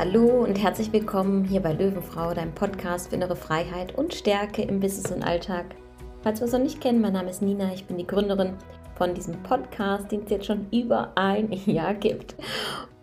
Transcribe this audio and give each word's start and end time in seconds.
Hallo 0.00 0.44
und 0.44 0.54
herzlich 0.54 0.94
willkommen 0.94 1.44
hier 1.44 1.60
bei 1.60 1.74
Löwenfrau, 1.74 2.32
deinem 2.32 2.54
Podcast 2.54 3.10
für 3.10 3.16
innere 3.16 3.36
Freiheit 3.36 3.98
und 3.98 4.14
Stärke 4.14 4.62
im 4.62 4.80
Business 4.80 5.12
und 5.12 5.22
Alltag. 5.22 5.76
Falls 6.22 6.40
wir 6.40 6.46
es 6.46 6.54
noch 6.54 6.58
nicht 6.58 6.80
kennen, 6.80 7.02
mein 7.02 7.12
Name 7.12 7.28
ist 7.28 7.42
Nina, 7.42 7.70
ich 7.74 7.84
bin 7.84 7.98
die 7.98 8.06
Gründerin 8.06 8.54
von 8.94 9.12
diesem 9.12 9.42
Podcast, 9.42 10.10
den 10.10 10.22
es 10.22 10.30
jetzt 10.30 10.46
schon 10.46 10.66
über 10.72 11.12
ein 11.16 11.52
Jahr 11.66 11.92
gibt. 11.92 12.34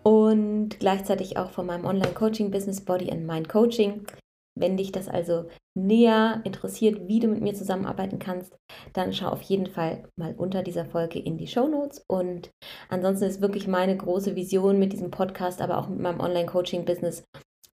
Und 0.02 0.80
gleichzeitig 0.80 1.36
auch 1.36 1.52
von 1.52 1.66
meinem 1.66 1.84
Online-Coaching-Business 1.84 2.80
Body 2.80 3.12
and 3.12 3.28
Mind 3.28 3.48
Coaching. 3.48 4.04
Wenn 4.56 4.76
dich 4.76 4.90
das 4.90 5.06
also 5.08 5.44
näher 5.78 6.40
interessiert, 6.44 7.08
wie 7.08 7.20
du 7.20 7.28
mit 7.28 7.40
mir 7.40 7.54
zusammenarbeiten 7.54 8.18
kannst, 8.18 8.56
dann 8.92 9.12
schau 9.12 9.28
auf 9.28 9.42
jeden 9.42 9.66
Fall 9.66 10.08
mal 10.16 10.34
unter 10.36 10.62
dieser 10.62 10.84
Folge 10.84 11.18
in 11.18 11.38
die 11.38 11.46
Show 11.46 11.68
Notes. 11.68 12.04
Und 12.08 12.50
ansonsten 12.88 13.26
ist 13.26 13.40
wirklich 13.40 13.66
meine 13.66 13.96
große 13.96 14.36
Vision 14.36 14.78
mit 14.78 14.92
diesem 14.92 15.10
Podcast, 15.10 15.62
aber 15.62 15.78
auch 15.78 15.88
mit 15.88 16.00
meinem 16.00 16.20
Online-Coaching-Business, 16.20 17.24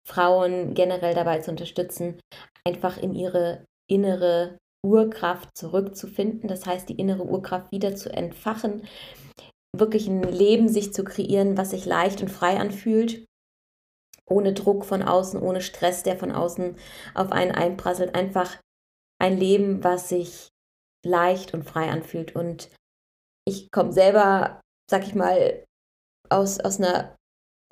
Frauen 0.08 0.76
generell 0.76 1.16
dabei 1.16 1.40
zu 1.40 1.50
unterstützen, 1.52 2.20
einfach 2.64 2.98
in 3.02 3.16
ihre 3.16 3.66
innere 3.90 4.58
Urkraft 4.86 5.58
zurückzufinden. 5.58 6.48
Das 6.48 6.66
heißt, 6.66 6.88
die 6.88 7.00
innere 7.00 7.26
Urkraft 7.26 7.72
wieder 7.72 7.95
zu 7.95 8.14
entfachen, 8.14 8.84
wirklich 9.76 10.08
ein 10.08 10.23
Leben 10.23 10.70
sich 10.70 10.94
zu 10.94 11.03
kreieren, 11.03 11.58
was 11.58 11.72
sich 11.72 11.86
leicht 11.86 12.22
und 12.22 12.30
frei 12.30 12.58
anfühlt 12.59 13.26
ohne 14.27 14.53
Druck 14.53 14.85
von 14.85 15.03
außen, 15.03 15.41
ohne 15.41 15.61
Stress, 15.61 16.03
der 16.03 16.17
von 16.17 16.31
außen 16.31 16.77
auf 17.13 17.31
einen 17.31 17.52
einprasselt. 17.52 18.16
Einfach 18.16 18.57
ein 19.20 19.38
Leben, 19.38 19.83
was 19.83 20.09
sich 20.09 20.50
leicht 21.05 21.53
und 21.53 21.63
frei 21.63 21.89
anfühlt. 21.89 22.35
Und 22.35 22.69
ich 23.47 23.72
komme 23.72 23.94
selber, 23.94 24.61
sag 24.89 25.08
ich 25.08 25.16
mal, 25.16 25.63
aus, 26.30 26.59
aus 26.59 26.80
einer 26.80 27.16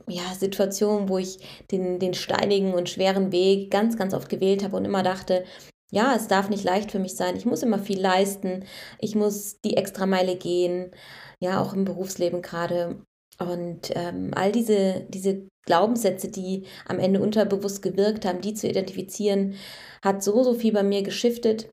ja, 0.07 0.33
Situation, 0.35 1.09
wo 1.09 1.17
ich 1.17 1.39
den, 1.71 1.99
den 1.99 2.13
steinigen 2.13 2.73
und 2.73 2.89
schweren 2.89 3.31
Weg 3.31 3.71
ganz, 3.71 3.97
ganz 3.97 4.13
oft 4.13 4.29
gewählt 4.29 4.63
habe 4.63 4.77
und 4.77 4.85
immer 4.85 5.03
dachte, 5.03 5.45
ja, 5.91 6.15
es 6.15 6.27
darf 6.27 6.49
nicht 6.49 6.63
leicht 6.63 6.91
für 6.91 6.99
mich 6.99 7.15
sein. 7.15 7.35
Ich 7.35 7.45
muss 7.45 7.61
immer 7.61 7.77
viel 7.77 8.01
leisten. 8.01 8.65
Ich 8.99 9.15
muss 9.15 9.61
die 9.61 9.77
Extrameile 9.77 10.35
gehen. 10.35 10.91
Ja, 11.39 11.61
auch 11.61 11.73
im 11.73 11.85
Berufsleben 11.85 12.41
gerade. 12.41 12.99
Und 13.39 13.91
ähm, 13.95 14.31
all 14.35 14.51
diese, 14.51 15.05
diese 15.09 15.47
Glaubenssätze, 15.65 16.29
die 16.29 16.65
am 16.85 16.99
Ende 16.99 17.19
unterbewusst 17.21 17.81
gewirkt 17.81 18.25
haben, 18.25 18.41
die 18.41 18.53
zu 18.53 18.67
identifizieren, 18.67 19.55
hat 20.03 20.23
so, 20.23 20.43
so 20.43 20.53
viel 20.53 20.73
bei 20.73 20.83
mir 20.83 21.03
geschiftet. 21.03 21.69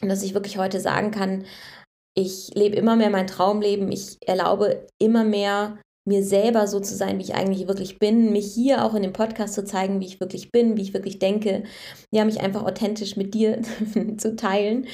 Dass 0.00 0.22
ich 0.22 0.34
wirklich 0.34 0.58
heute 0.58 0.80
sagen 0.80 1.10
kann, 1.10 1.44
ich 2.14 2.50
lebe 2.54 2.76
immer 2.76 2.96
mehr 2.96 3.10
mein 3.10 3.26
Traumleben. 3.26 3.92
Ich 3.92 4.18
erlaube 4.26 4.86
immer 4.98 5.24
mehr, 5.24 5.78
mir 6.08 6.24
selber 6.24 6.66
so 6.66 6.80
zu 6.80 6.96
sein, 6.96 7.18
wie 7.18 7.22
ich 7.22 7.34
eigentlich 7.34 7.68
wirklich 7.68 7.98
bin, 7.98 8.32
mich 8.32 8.52
hier 8.52 8.84
auch 8.84 8.94
in 8.94 9.02
dem 9.02 9.12
Podcast 9.12 9.54
zu 9.54 9.64
zeigen, 9.64 10.00
wie 10.00 10.06
ich 10.06 10.20
wirklich 10.20 10.50
bin, 10.50 10.76
wie 10.76 10.82
ich 10.82 10.94
wirklich 10.94 11.18
denke, 11.18 11.64
ja, 12.10 12.24
mich 12.24 12.40
einfach 12.40 12.64
authentisch 12.64 13.16
mit 13.16 13.34
dir 13.34 13.60
zu 14.16 14.34
teilen 14.34 14.86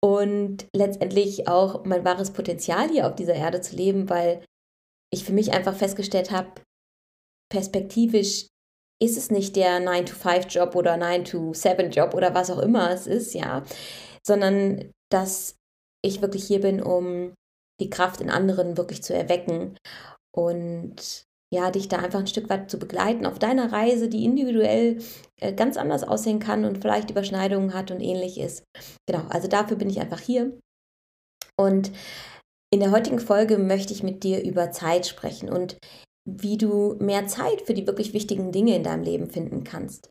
und 0.00 0.66
letztendlich 0.74 1.48
auch 1.48 1.84
mein 1.84 2.04
wahres 2.04 2.30
Potenzial 2.30 2.88
hier 2.88 3.08
auf 3.08 3.16
dieser 3.16 3.34
Erde 3.34 3.60
zu 3.60 3.74
leben, 3.74 4.08
weil 4.08 4.40
ich 5.12 5.24
für 5.24 5.32
mich 5.32 5.52
einfach 5.52 5.74
festgestellt 5.74 6.30
habe, 6.30 6.50
perspektivisch 7.50 8.46
ist 9.00 9.18
es 9.18 9.30
nicht 9.30 9.56
der 9.56 9.80
9-to-5-Job 9.80 10.74
oder 10.76 10.94
9-to-7-Job 10.94 12.14
oder 12.14 12.34
was 12.34 12.50
auch 12.50 12.60
immer 12.60 12.90
es 12.90 13.06
ist, 13.06 13.34
ja, 13.34 13.64
sondern 14.24 14.90
dass 15.10 15.56
ich 16.04 16.22
wirklich 16.22 16.44
hier 16.44 16.60
bin, 16.60 16.82
um 16.82 17.34
die 17.80 17.90
Kraft 17.90 18.20
in 18.20 18.30
anderen 18.30 18.76
wirklich 18.76 19.02
zu 19.02 19.14
erwecken 19.14 19.76
und 20.34 21.24
ja, 21.52 21.70
dich 21.70 21.88
da 21.88 21.98
einfach 21.98 22.20
ein 22.20 22.26
Stück 22.26 22.48
weit 22.48 22.70
zu 22.70 22.78
begleiten 22.78 23.26
auf 23.26 23.38
deiner 23.38 23.72
Reise, 23.72 24.08
die 24.08 24.24
individuell 24.24 25.02
äh, 25.40 25.52
ganz 25.52 25.76
anders 25.76 26.02
aussehen 26.02 26.38
kann 26.38 26.64
und 26.64 26.78
vielleicht 26.78 27.10
Überschneidungen 27.10 27.74
hat 27.74 27.90
und 27.90 28.00
ähnlich 28.00 28.40
ist. 28.40 28.64
Genau, 29.06 29.26
also 29.28 29.48
dafür 29.48 29.76
bin 29.76 29.90
ich 29.90 30.00
einfach 30.00 30.20
hier. 30.20 30.58
Und 31.56 31.92
in 32.72 32.80
der 32.80 32.90
heutigen 32.90 33.20
Folge 33.20 33.58
möchte 33.58 33.92
ich 33.92 34.02
mit 34.02 34.24
dir 34.24 34.42
über 34.42 34.70
Zeit 34.70 35.06
sprechen 35.06 35.50
und 35.50 35.76
wie 36.28 36.56
du 36.56 36.96
mehr 37.00 37.26
Zeit 37.26 37.62
für 37.62 37.74
die 37.74 37.86
wirklich 37.86 38.14
wichtigen 38.14 38.50
Dinge 38.50 38.74
in 38.74 38.82
deinem 38.82 39.02
Leben 39.02 39.28
finden 39.28 39.62
kannst. 39.62 40.08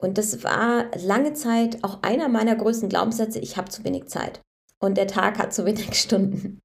Und 0.00 0.18
das 0.18 0.44
war 0.44 0.90
lange 0.96 1.32
Zeit 1.32 1.82
auch 1.82 2.02
einer 2.02 2.28
meiner 2.28 2.54
größten 2.54 2.88
Glaubenssätze, 2.88 3.40
ich 3.40 3.56
habe 3.56 3.70
zu 3.70 3.84
wenig 3.84 4.06
Zeit. 4.06 4.40
Und 4.80 4.98
der 4.98 5.06
Tag 5.06 5.38
hat 5.38 5.52
zu 5.52 5.64
wenig 5.64 5.94
Stunden. 5.98 6.60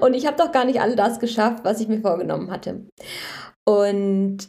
Und 0.00 0.14
ich 0.14 0.26
habe 0.26 0.36
doch 0.36 0.52
gar 0.52 0.64
nicht 0.64 0.80
all 0.80 0.96
das 0.96 1.18
geschafft, 1.18 1.64
was 1.64 1.80
ich 1.80 1.88
mir 1.88 2.00
vorgenommen 2.00 2.50
hatte. 2.50 2.86
Und 3.68 4.48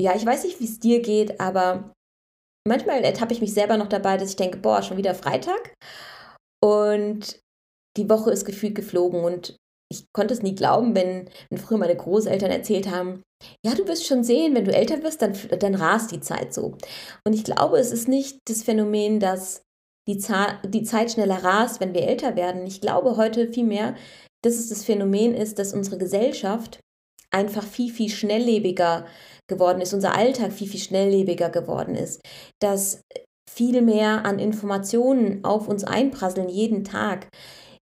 ja, 0.00 0.14
ich 0.14 0.24
weiß 0.24 0.44
nicht, 0.44 0.60
wie 0.60 0.66
es 0.66 0.78
dir 0.78 1.02
geht, 1.02 1.40
aber 1.40 1.92
manchmal 2.66 3.02
ertappe 3.02 3.32
ich 3.32 3.40
mich 3.40 3.52
selber 3.52 3.76
noch 3.76 3.88
dabei, 3.88 4.16
dass 4.16 4.30
ich 4.30 4.36
denke, 4.36 4.58
boah, 4.58 4.82
schon 4.82 4.96
wieder 4.96 5.14
Freitag. 5.14 5.74
Und 6.62 7.40
die 7.96 8.08
Woche 8.08 8.30
ist 8.30 8.44
gefühlt 8.44 8.74
geflogen 8.74 9.24
und 9.24 9.56
ich 9.90 10.06
konnte 10.12 10.34
es 10.34 10.42
nie 10.42 10.54
glauben, 10.54 10.94
wenn, 10.94 11.28
wenn 11.48 11.58
früher 11.58 11.78
meine 11.78 11.96
Großeltern 11.96 12.50
erzählt 12.50 12.90
haben, 12.90 13.22
ja, 13.64 13.74
du 13.74 13.86
wirst 13.86 14.06
schon 14.06 14.24
sehen, 14.24 14.54
wenn 14.54 14.64
du 14.64 14.74
älter 14.74 15.02
wirst, 15.02 15.22
dann, 15.22 15.34
dann 15.60 15.74
rast 15.74 16.10
die 16.10 16.20
Zeit 16.20 16.52
so. 16.52 16.76
Und 17.24 17.34
ich 17.34 17.44
glaube, 17.44 17.78
es 17.78 17.92
ist 17.92 18.08
nicht 18.08 18.38
das 18.48 18.62
Phänomen, 18.62 19.20
dass 19.20 19.62
die, 20.08 20.20
die 20.64 20.82
Zeit 20.82 21.12
schneller 21.12 21.42
rast, 21.44 21.80
wenn 21.80 21.94
wir 21.94 22.02
älter 22.02 22.36
werden. 22.36 22.66
Ich 22.66 22.80
glaube 22.80 23.16
heute 23.16 23.52
vielmehr, 23.52 23.94
dass 24.44 24.54
es 24.54 24.68
das 24.68 24.84
Phänomen 24.84 25.34
ist, 25.34 25.58
dass 25.58 25.72
unsere 25.72 25.98
Gesellschaft 25.98 26.80
einfach 27.30 27.64
viel, 27.64 27.92
viel 27.92 28.08
schnelllebiger 28.10 29.06
geworden 29.48 29.80
ist, 29.80 29.94
unser 29.94 30.14
Alltag 30.14 30.52
viel, 30.52 30.68
viel 30.68 30.80
schnelllebiger 30.80 31.50
geworden 31.50 31.94
ist, 31.94 32.20
dass 32.60 33.02
viel 33.48 33.82
mehr 33.82 34.24
an 34.24 34.38
Informationen 34.38 35.44
auf 35.44 35.68
uns 35.68 35.84
einprasseln 35.84 36.48
jeden 36.48 36.84
Tag 36.84 37.28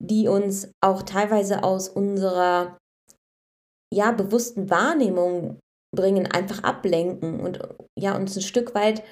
die 0.02 0.28
uns 0.28 0.72
auch 0.82 1.04
teilweise 1.04 1.64
aus 1.64 1.88
unserer 1.88 2.78
ja, 3.94 4.12
bewussten 4.12 4.70
Wahrnehmung 4.70 5.60
bringen, 5.96 6.26
einfach 6.26 6.64
ablenken 6.64 7.40
und 7.40 7.60
ja, 8.00 8.16
uns 8.16 8.36
ein 8.36 8.42
Stück 8.42 8.74
weit, 8.74 9.04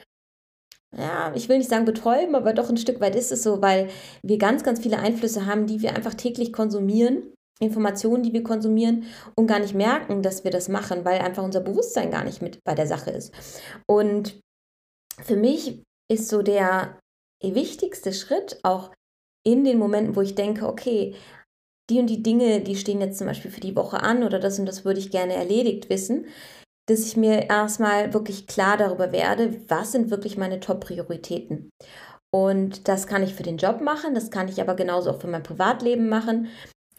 ja, 0.97 1.31
ich 1.35 1.47
will 1.49 1.59
nicht 1.59 1.69
sagen 1.69 1.85
betäuben, 1.85 2.33
aber 2.35 2.53
doch 2.53 2.69
ein 2.69 2.77
Stück 2.77 2.99
weit 2.99 3.15
ist 3.15 3.31
es 3.31 3.43
so, 3.43 3.61
weil 3.61 3.89
wir 4.23 4.37
ganz, 4.37 4.63
ganz 4.63 4.79
viele 4.79 4.97
Einflüsse 4.97 5.45
haben, 5.45 5.67
die 5.67 5.81
wir 5.81 5.95
einfach 5.95 6.15
täglich 6.15 6.51
konsumieren, 6.53 7.33
Informationen, 7.61 8.23
die 8.23 8.33
wir 8.33 8.43
konsumieren 8.43 9.05
und 9.35 9.47
gar 9.47 9.59
nicht 9.59 9.75
merken, 9.75 10.23
dass 10.23 10.45
wir 10.45 10.51
das 10.51 10.69
machen, 10.69 11.03
weil 11.03 11.19
einfach 11.19 11.43
unser 11.43 11.59
Bewusstsein 11.59 12.09
gar 12.09 12.23
nicht 12.23 12.41
mit 12.41 12.59
bei 12.63 12.73
der 12.73 12.87
Sache 12.87 13.11
ist. 13.11 13.33
Und 13.85 14.39
für 15.21 15.35
mich 15.35 15.83
ist 16.09 16.29
so 16.29 16.41
der 16.41 16.97
wichtigste 17.43 18.13
Schritt 18.13 18.59
auch 18.63 18.91
in 19.43 19.63
den 19.63 19.77
Momenten, 19.77 20.15
wo 20.15 20.21
ich 20.21 20.35
denke, 20.35 20.67
okay, 20.67 21.15
die 21.89 21.99
und 21.99 22.07
die 22.07 22.23
Dinge, 22.23 22.61
die 22.61 22.75
stehen 22.75 23.01
jetzt 23.01 23.17
zum 23.17 23.27
Beispiel 23.27 23.51
für 23.51 23.61
die 23.61 23.75
Woche 23.75 24.01
an 24.01 24.23
oder 24.23 24.39
das 24.39 24.59
und 24.59 24.65
das 24.65 24.85
würde 24.85 24.99
ich 24.99 25.11
gerne 25.11 25.33
erledigt 25.33 25.89
wissen, 25.89 26.27
dass 26.87 27.05
ich 27.05 27.17
mir 27.17 27.49
erstmal 27.49 28.13
wirklich 28.13 28.47
klar 28.47 28.77
darüber 28.77 29.11
werde, 29.11 29.61
was 29.67 29.91
sind 29.91 30.09
wirklich 30.09 30.37
meine 30.37 30.59
Top-Prioritäten. 30.59 31.69
Und 32.31 32.87
das 32.87 33.07
kann 33.07 33.23
ich 33.23 33.33
für 33.33 33.43
den 33.43 33.57
Job 33.57 33.81
machen, 33.81 34.13
das 34.13 34.29
kann 34.29 34.47
ich 34.47 34.61
aber 34.61 34.75
genauso 34.75 35.11
auch 35.11 35.19
für 35.19 35.27
mein 35.27 35.43
Privatleben 35.43 36.09
machen. 36.09 36.47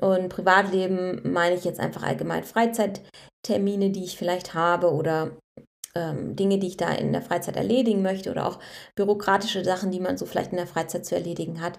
Und 0.01 0.29
Privatleben 0.29 1.21
meine 1.31 1.55
ich 1.55 1.65
jetzt 1.65 1.79
einfach 1.79 2.03
allgemein 2.03 2.43
Freizeittermine, 2.43 3.91
die 3.91 4.05
ich 4.05 4.17
vielleicht 4.17 4.55
habe 4.55 4.93
oder 4.93 5.37
ähm, 5.95 6.35
Dinge, 6.37 6.59
die 6.59 6.69
ich 6.69 6.77
da 6.77 6.91
in 6.93 7.13
der 7.13 7.23
Freizeit 7.23 7.57
erledigen 7.57 8.03
möchte 8.03 8.31
oder 8.31 8.47
auch 8.47 8.59
bürokratische 8.97 9.65
Sachen, 9.65 9.91
die 9.91 10.01
man 10.01 10.17
so 10.17 10.27
vielleicht 10.27 10.53
in 10.53 10.57
der 10.57 10.67
Freizeit 10.67 11.05
zu 11.05 11.15
erledigen 11.15 11.61
hat 11.61 11.79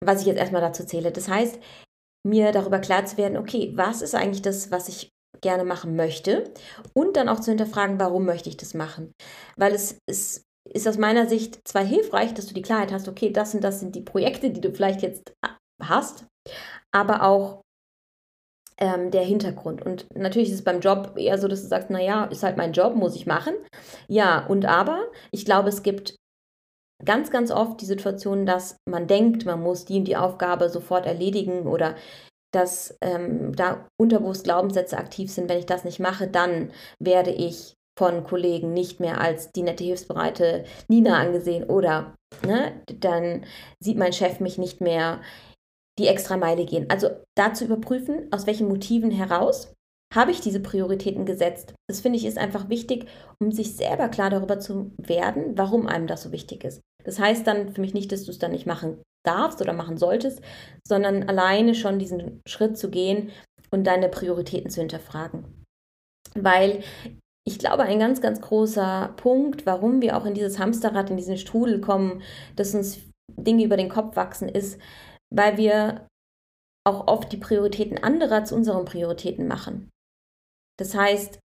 was 0.00 0.20
ich 0.20 0.26
jetzt 0.26 0.38
erstmal 0.38 0.62
dazu 0.62 0.84
zähle. 0.84 1.12
Das 1.12 1.28
heißt, 1.28 1.58
mir 2.26 2.52
darüber 2.52 2.78
klar 2.78 3.04
zu 3.04 3.16
werden, 3.16 3.36
okay, 3.36 3.72
was 3.74 4.02
ist 4.02 4.14
eigentlich 4.14 4.42
das, 4.42 4.70
was 4.70 4.88
ich 4.88 5.10
gerne 5.40 5.64
machen 5.64 5.96
möchte 5.96 6.52
und 6.94 7.16
dann 7.16 7.28
auch 7.28 7.40
zu 7.40 7.50
hinterfragen, 7.50 8.00
warum 8.00 8.24
möchte 8.24 8.48
ich 8.48 8.56
das 8.56 8.72
machen. 8.72 9.12
Weil 9.56 9.74
es 9.74 9.98
ist, 10.06 10.44
ist 10.72 10.88
aus 10.88 10.96
meiner 10.96 11.28
Sicht 11.28 11.66
zwar 11.68 11.84
hilfreich, 11.84 12.32
dass 12.34 12.46
du 12.46 12.54
die 12.54 12.62
Klarheit 12.62 12.92
hast, 12.92 13.08
okay, 13.08 13.30
das 13.30 13.54
und 13.54 13.62
das 13.62 13.80
sind 13.80 13.94
die 13.94 14.00
Projekte, 14.00 14.50
die 14.50 14.60
du 14.60 14.72
vielleicht 14.72 15.02
jetzt 15.02 15.34
hast, 15.82 16.26
aber 16.92 17.22
auch 17.24 17.62
ähm, 18.78 19.10
der 19.10 19.22
Hintergrund. 19.22 19.82
Und 19.84 20.06
natürlich 20.16 20.48
ist 20.48 20.56
es 20.56 20.64
beim 20.64 20.80
Job 20.80 21.14
eher 21.16 21.38
so, 21.38 21.48
dass 21.48 21.62
du 21.62 21.68
sagst, 21.68 21.90
naja, 21.90 22.24
ist 22.24 22.42
halt 22.42 22.56
mein 22.56 22.72
Job, 22.72 22.96
muss 22.96 23.14
ich 23.14 23.26
machen. 23.26 23.54
Ja, 24.08 24.46
und 24.46 24.64
aber, 24.64 25.10
ich 25.30 25.44
glaube, 25.44 25.68
es 25.68 25.82
gibt 25.82 26.16
ganz, 27.04 27.30
ganz 27.30 27.50
oft 27.50 27.80
die 27.80 27.86
Situation, 27.86 28.46
dass 28.46 28.76
man 28.88 29.06
denkt, 29.06 29.44
man 29.44 29.62
muss 29.62 29.84
die 29.84 29.98
und 29.98 30.04
die 30.04 30.16
Aufgabe 30.16 30.68
sofort 30.68 31.06
erledigen 31.06 31.66
oder 31.66 31.94
dass 32.52 32.96
ähm, 33.00 33.54
da 33.54 33.88
unterbewusst 34.00 34.44
Glaubenssätze 34.44 34.96
aktiv 34.96 35.30
sind, 35.30 35.48
wenn 35.48 35.58
ich 35.58 35.66
das 35.66 35.84
nicht 35.84 35.98
mache, 35.98 36.28
dann 36.28 36.70
werde 37.00 37.30
ich 37.30 37.74
von 37.98 38.24
Kollegen 38.24 38.72
nicht 38.72 39.00
mehr 39.00 39.20
als 39.20 39.50
die 39.52 39.62
nette, 39.62 39.84
hilfsbereite 39.84 40.64
Nina 40.88 41.18
angesehen 41.18 41.64
oder 41.64 42.14
ne, 42.44 42.80
dann 42.86 43.44
sieht 43.80 43.98
mein 43.98 44.12
Chef 44.12 44.40
mich 44.40 44.58
nicht 44.58 44.80
mehr 44.80 45.20
die 45.98 46.08
extra 46.08 46.36
Meile 46.36 46.64
gehen. 46.64 46.90
Also 46.90 47.10
dazu 47.36 47.64
überprüfen, 47.64 48.28
aus 48.32 48.46
welchen 48.46 48.68
Motiven 48.68 49.10
heraus 49.10 49.72
habe 50.14 50.30
ich 50.30 50.40
diese 50.40 50.60
Prioritäten 50.60 51.26
gesetzt? 51.26 51.74
Das 51.88 52.00
finde 52.00 52.18
ich 52.18 52.24
ist 52.24 52.38
einfach 52.38 52.68
wichtig, 52.68 53.06
um 53.40 53.52
sich 53.52 53.76
selber 53.76 54.08
klar 54.08 54.30
darüber 54.30 54.60
zu 54.60 54.92
werden, 54.96 55.56
warum 55.56 55.86
einem 55.86 56.06
das 56.06 56.22
so 56.22 56.32
wichtig 56.32 56.64
ist. 56.64 56.80
Das 57.04 57.18
heißt 57.18 57.46
dann 57.46 57.74
für 57.74 57.80
mich 57.80 57.94
nicht, 57.94 58.12
dass 58.12 58.24
du 58.24 58.30
es 58.30 58.38
dann 58.38 58.52
nicht 58.52 58.66
machen 58.66 59.02
darfst 59.24 59.60
oder 59.60 59.72
machen 59.72 59.96
solltest, 59.96 60.42
sondern 60.86 61.28
alleine 61.28 61.74
schon 61.74 61.98
diesen 61.98 62.40
Schritt 62.46 62.76
zu 62.76 62.90
gehen 62.90 63.30
und 63.70 63.84
deine 63.84 64.08
Prioritäten 64.08 64.70
zu 64.70 64.80
hinterfragen. 64.80 65.64
Weil 66.34 66.82
ich 67.46 67.58
glaube, 67.58 67.82
ein 67.82 67.98
ganz, 67.98 68.20
ganz 68.20 68.40
großer 68.40 69.14
Punkt, 69.16 69.66
warum 69.66 70.00
wir 70.00 70.16
auch 70.16 70.24
in 70.24 70.34
dieses 70.34 70.58
Hamsterrad, 70.58 71.10
in 71.10 71.16
diesen 71.16 71.36
Strudel 71.36 71.80
kommen, 71.80 72.22
dass 72.56 72.74
uns 72.74 73.00
Dinge 73.36 73.64
über 73.64 73.76
den 73.76 73.88
Kopf 73.90 74.16
wachsen, 74.16 74.48
ist, 74.48 74.80
weil 75.30 75.56
wir 75.56 76.06
auch 76.86 77.06
oft 77.06 77.32
die 77.32 77.38
Prioritäten 77.38 78.02
anderer 78.02 78.44
zu 78.44 78.54
unseren 78.54 78.84
Prioritäten 78.84 79.46
machen. 79.46 79.90
Das 80.78 80.94
heißt, 80.94 81.38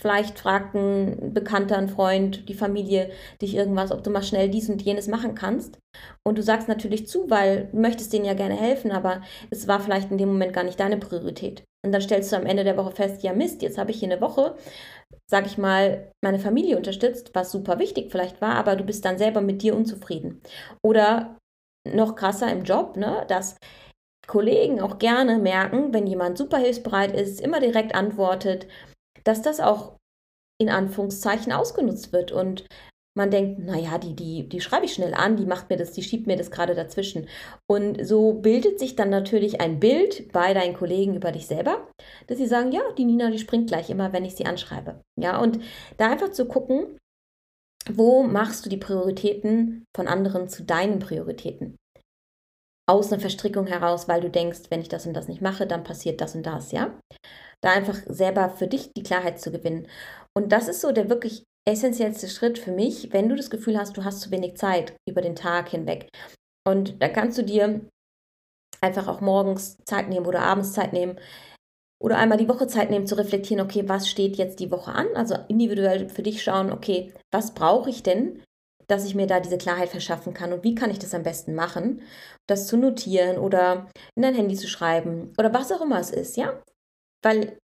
vielleicht 0.00 0.38
fragt 0.38 0.74
ein 0.74 1.32
Bekannter, 1.34 1.76
ein 1.76 1.88
Freund, 1.88 2.48
die 2.48 2.54
Familie 2.54 3.10
dich 3.42 3.54
irgendwas, 3.54 3.90
ob 3.92 4.02
du 4.04 4.10
mal 4.10 4.22
schnell 4.22 4.48
dies 4.48 4.68
und 4.68 4.82
jenes 4.82 5.08
machen 5.08 5.34
kannst. 5.34 5.78
Und 6.24 6.38
du 6.38 6.42
sagst 6.42 6.68
natürlich 6.68 7.06
zu, 7.08 7.28
weil 7.28 7.68
du 7.72 7.78
möchtest 7.78 8.12
denen 8.12 8.24
ja 8.24 8.34
gerne 8.34 8.56
helfen, 8.56 8.92
aber 8.92 9.22
es 9.50 9.66
war 9.66 9.80
vielleicht 9.80 10.10
in 10.10 10.18
dem 10.18 10.28
Moment 10.28 10.52
gar 10.52 10.64
nicht 10.64 10.78
deine 10.78 10.98
Priorität. 10.98 11.64
Und 11.84 11.92
dann 11.92 12.00
stellst 12.00 12.32
du 12.32 12.36
am 12.36 12.46
Ende 12.46 12.64
der 12.64 12.76
Woche 12.76 12.92
fest, 12.92 13.22
ja 13.22 13.32
Mist, 13.32 13.62
jetzt 13.62 13.78
habe 13.78 13.90
ich 13.90 13.98
hier 13.98 14.10
eine 14.10 14.20
Woche, 14.20 14.56
sag 15.30 15.46
ich 15.46 15.58
mal, 15.58 16.10
meine 16.22 16.38
Familie 16.38 16.76
unterstützt, 16.76 17.30
was 17.34 17.50
super 17.52 17.78
wichtig 17.78 18.10
vielleicht 18.10 18.40
war, 18.40 18.54
aber 18.54 18.76
du 18.76 18.84
bist 18.84 19.04
dann 19.04 19.18
selber 19.18 19.40
mit 19.40 19.62
dir 19.62 19.76
unzufrieden. 19.76 20.40
Oder 20.84 21.36
noch 21.88 22.14
krasser 22.16 22.50
im 22.52 22.64
Job, 22.64 22.96
ne, 22.96 23.24
dass 23.28 23.56
Kollegen 24.26 24.80
auch 24.80 24.98
gerne 24.98 25.38
merken, 25.38 25.92
wenn 25.92 26.06
jemand 26.06 26.38
super 26.38 26.58
hilfsbereit 26.58 27.18
ist, 27.18 27.40
immer 27.40 27.60
direkt 27.60 27.94
antwortet, 27.94 28.68
dass 29.28 29.42
das 29.42 29.60
auch 29.60 29.98
in 30.60 30.70
Anführungszeichen 30.70 31.52
ausgenutzt 31.52 32.12
wird 32.12 32.32
und 32.32 32.64
man 33.16 33.30
denkt, 33.30 33.58
naja, 33.58 33.98
die, 33.98 34.14
die, 34.14 34.48
die 34.48 34.60
schreibe 34.60 34.86
ich 34.86 34.94
schnell 34.94 35.12
an, 35.12 35.36
die 35.36 35.44
macht 35.44 35.68
mir 35.68 35.76
das, 35.76 35.92
die 35.92 36.02
schiebt 36.02 36.26
mir 36.26 36.36
das 36.36 36.50
gerade 36.50 36.74
dazwischen. 36.74 37.28
Und 37.68 38.06
so 38.06 38.34
bildet 38.34 38.78
sich 38.78 38.94
dann 38.94 39.10
natürlich 39.10 39.60
ein 39.60 39.80
Bild 39.80 40.32
bei 40.32 40.54
deinen 40.54 40.74
Kollegen 40.74 41.16
über 41.16 41.32
dich 41.32 41.46
selber, 41.46 41.88
dass 42.28 42.38
sie 42.38 42.46
sagen, 42.46 42.70
ja, 42.70 42.80
die 42.96 43.04
Nina, 43.04 43.30
die 43.30 43.40
springt 43.40 43.68
gleich 43.68 43.90
immer, 43.90 44.12
wenn 44.12 44.24
ich 44.24 44.36
sie 44.36 44.46
anschreibe. 44.46 45.00
Ja, 45.20 45.40
und 45.40 45.58
da 45.96 46.10
einfach 46.10 46.30
zu 46.30 46.46
gucken, 46.46 46.96
wo 47.90 48.22
machst 48.22 48.64
du 48.64 48.70
die 48.70 48.76
Prioritäten 48.76 49.84
von 49.96 50.06
anderen 50.06 50.48
zu 50.48 50.62
deinen 50.62 51.00
Prioritäten? 51.00 51.76
aus 52.88 53.12
einer 53.12 53.20
Verstrickung 53.20 53.66
heraus, 53.66 54.08
weil 54.08 54.22
du 54.22 54.30
denkst, 54.30 54.62
wenn 54.70 54.80
ich 54.80 54.88
das 54.88 55.06
und 55.06 55.12
das 55.12 55.28
nicht 55.28 55.42
mache, 55.42 55.66
dann 55.66 55.84
passiert 55.84 56.22
das 56.22 56.34
und 56.34 56.44
das, 56.46 56.72
ja? 56.72 56.98
Da 57.62 57.72
einfach 57.72 57.98
selber 58.06 58.50
für 58.50 58.66
dich 58.66 58.90
die 58.96 59.02
Klarheit 59.02 59.40
zu 59.40 59.50
gewinnen. 59.50 59.88
Und 60.36 60.52
das 60.52 60.68
ist 60.68 60.80
so 60.80 60.92
der 60.92 61.10
wirklich 61.10 61.44
essentiellste 61.68 62.28
Schritt 62.28 62.58
für 62.58 62.70
mich, 62.70 63.12
wenn 63.12 63.28
du 63.28 63.36
das 63.36 63.50
Gefühl 63.50 63.78
hast, 63.78 63.96
du 63.96 64.04
hast 64.04 64.20
zu 64.20 64.30
wenig 64.30 64.56
Zeit 64.56 64.94
über 65.08 65.20
den 65.20 65.36
Tag 65.36 65.68
hinweg. 65.68 66.08
Und 66.66 67.02
da 67.02 67.08
kannst 67.08 67.36
du 67.38 67.42
dir 67.42 67.80
einfach 68.80 69.08
auch 69.08 69.20
morgens 69.20 69.76
Zeit 69.84 70.08
nehmen 70.08 70.26
oder 70.26 70.40
abends 70.40 70.72
Zeit 70.72 70.92
nehmen 70.92 71.18
oder 72.00 72.16
einmal 72.16 72.38
die 72.38 72.48
Woche 72.48 72.68
Zeit 72.68 72.90
nehmen 72.90 73.06
zu 73.06 73.16
reflektieren, 73.16 73.64
okay, 73.64 73.88
was 73.88 74.08
steht 74.08 74.36
jetzt 74.36 74.60
die 74.60 74.70
Woche 74.70 74.92
an? 74.92 75.08
Also 75.16 75.34
individuell 75.48 76.08
für 76.08 76.22
dich 76.22 76.42
schauen, 76.42 76.70
okay, 76.72 77.12
was 77.32 77.54
brauche 77.54 77.90
ich 77.90 78.04
denn 78.04 78.40
dass 78.88 79.04
ich 79.04 79.14
mir 79.14 79.26
da 79.26 79.38
diese 79.38 79.58
Klarheit 79.58 79.90
verschaffen 79.90 80.34
kann 80.34 80.52
und 80.52 80.64
wie 80.64 80.74
kann 80.74 80.90
ich 80.90 80.98
das 80.98 81.14
am 81.14 81.22
besten 81.22 81.54
machen, 81.54 82.02
das 82.46 82.66
zu 82.66 82.76
notieren 82.76 83.38
oder 83.38 83.88
in 84.16 84.22
dein 84.22 84.34
Handy 84.34 84.56
zu 84.56 84.66
schreiben 84.66 85.32
oder 85.38 85.52
was 85.52 85.70
auch 85.70 85.82
immer 85.82 86.00
es 86.00 86.10
ist, 86.10 86.36
ja? 86.36 86.60
Weil 87.22 87.58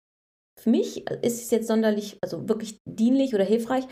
für 0.61 0.71
mich 0.71 1.09
ist 1.23 1.43
es 1.43 1.51
jetzt 1.51 1.67
sonderlich, 1.67 2.19
also 2.23 2.49
wirklich 2.49 2.79
dienlich 2.87 3.35
oder 3.35 3.45
hilfreich, 3.45 3.85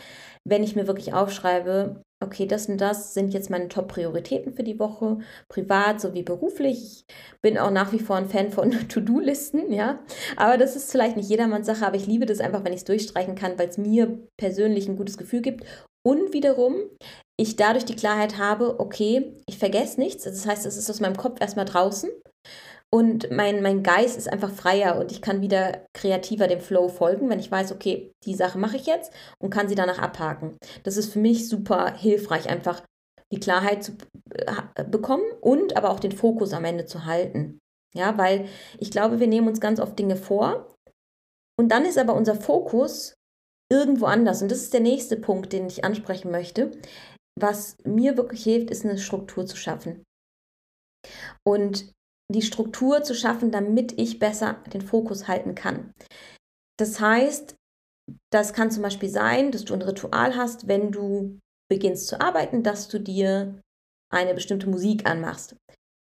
wenn 0.47 0.63
ich 0.63 0.75
mir 0.75 0.87
wirklich 0.87 1.13
aufschreibe, 1.13 2.01
okay, 2.23 2.45
das 2.45 2.67
und 2.67 2.79
das 2.79 3.13
sind 3.13 3.33
jetzt 3.33 3.49
meine 3.49 3.67
Top-Prioritäten 3.67 4.53
für 4.53 4.63
die 4.63 4.79
Woche, 4.79 5.17
privat 5.49 5.99
sowie 5.99 6.23
beruflich. 6.23 7.03
Ich 7.07 7.41
bin 7.41 7.57
auch 7.57 7.71
nach 7.71 7.91
wie 7.91 7.99
vor 7.99 8.15
ein 8.15 8.29
Fan 8.29 8.51
von 8.51 8.71
To-Do-Listen, 8.89 9.73
ja. 9.73 9.99
Aber 10.37 10.57
das 10.57 10.75
ist 10.75 10.91
vielleicht 10.91 11.17
nicht 11.17 11.29
jedermanns 11.29 11.65
Sache, 11.65 11.85
aber 11.85 11.95
ich 11.97 12.05
liebe 12.05 12.25
das 12.25 12.39
einfach, 12.39 12.63
wenn 12.63 12.73
ich 12.73 12.79
es 12.79 12.85
durchstreichen 12.85 13.35
kann, 13.35 13.57
weil 13.57 13.69
es 13.69 13.77
mir 13.77 14.19
persönlich 14.37 14.87
ein 14.87 14.97
gutes 14.97 15.17
Gefühl 15.17 15.41
gibt 15.41 15.65
und 16.03 16.33
wiederum 16.33 16.75
ich 17.39 17.55
dadurch 17.55 17.85
die 17.85 17.95
Klarheit 17.95 18.37
habe, 18.37 18.79
okay, 18.79 19.35
ich 19.47 19.57
vergesse 19.57 19.99
nichts. 19.99 20.23
Das 20.23 20.45
heißt, 20.45 20.65
es 20.65 20.77
ist 20.77 20.89
aus 20.89 20.99
meinem 20.99 21.17
Kopf 21.17 21.41
erstmal 21.41 21.65
draußen 21.65 22.09
und 22.93 23.31
mein, 23.31 23.61
mein 23.61 23.83
Geist 23.83 24.17
ist 24.17 24.31
einfach 24.31 24.51
freier 24.51 24.99
und 24.99 25.11
ich 25.11 25.21
kann 25.21 25.41
wieder 25.41 25.85
kreativer 25.93 26.47
dem 26.47 26.59
Flow 26.59 26.89
folgen, 26.89 27.29
wenn 27.29 27.39
ich 27.39 27.49
weiß, 27.49 27.71
okay, 27.71 28.11
die 28.25 28.35
Sache 28.35 28.57
mache 28.57 28.75
ich 28.75 28.85
jetzt 28.85 29.13
und 29.39 29.49
kann 29.49 29.69
sie 29.69 29.75
danach 29.75 29.99
abhaken. 29.99 30.57
Das 30.83 30.97
ist 30.97 31.13
für 31.13 31.19
mich 31.19 31.47
super 31.47 31.95
hilfreich, 31.95 32.49
einfach 32.49 32.81
die 33.31 33.39
Klarheit 33.39 33.83
zu 33.83 33.93
äh, 34.31 34.83
bekommen 34.83 35.23
und 35.39 35.77
aber 35.77 35.89
auch 35.89 36.01
den 36.01 36.11
Fokus 36.11 36.51
am 36.51 36.65
Ende 36.65 36.85
zu 36.85 37.05
halten. 37.05 37.59
Ja, 37.93 38.17
weil 38.17 38.47
ich 38.77 38.91
glaube, 38.91 39.19
wir 39.19 39.27
nehmen 39.27 39.47
uns 39.47 39.61
ganz 39.61 39.79
oft 39.79 39.97
Dinge 39.97 40.17
vor 40.17 40.75
und 41.57 41.69
dann 41.69 41.85
ist 41.85 41.97
aber 41.97 42.13
unser 42.13 42.35
Fokus 42.35 43.15
irgendwo 43.71 44.05
anders. 44.05 44.41
Und 44.41 44.51
das 44.51 44.59
ist 44.59 44.73
der 44.73 44.81
nächste 44.81 45.15
Punkt, 45.15 45.53
den 45.53 45.67
ich 45.67 45.85
ansprechen 45.85 46.29
möchte. 46.29 46.71
Was 47.39 47.77
mir 47.85 48.17
wirklich 48.17 48.43
hilft, 48.43 48.69
ist 48.69 48.83
eine 48.83 48.97
Struktur 48.97 49.45
zu 49.45 49.55
schaffen. 49.55 50.03
Und 51.43 51.93
die 52.31 52.41
Struktur 52.41 53.03
zu 53.03 53.13
schaffen, 53.13 53.51
damit 53.51 53.99
ich 53.99 54.19
besser 54.19 54.57
den 54.73 54.81
Fokus 54.81 55.27
halten 55.27 55.55
kann. 55.55 55.93
Das 56.79 56.99
heißt, 56.99 57.55
das 58.31 58.53
kann 58.53 58.71
zum 58.71 58.83
Beispiel 58.83 59.09
sein, 59.09 59.51
dass 59.51 59.65
du 59.65 59.73
ein 59.73 59.81
Ritual 59.81 60.35
hast, 60.35 60.67
wenn 60.67 60.91
du 60.91 61.39
beginnst 61.69 62.07
zu 62.07 62.19
arbeiten, 62.19 62.63
dass 62.63 62.87
du 62.87 62.99
dir 62.99 63.59
eine 64.11 64.33
bestimmte 64.33 64.69
Musik 64.69 65.09
anmachst 65.09 65.55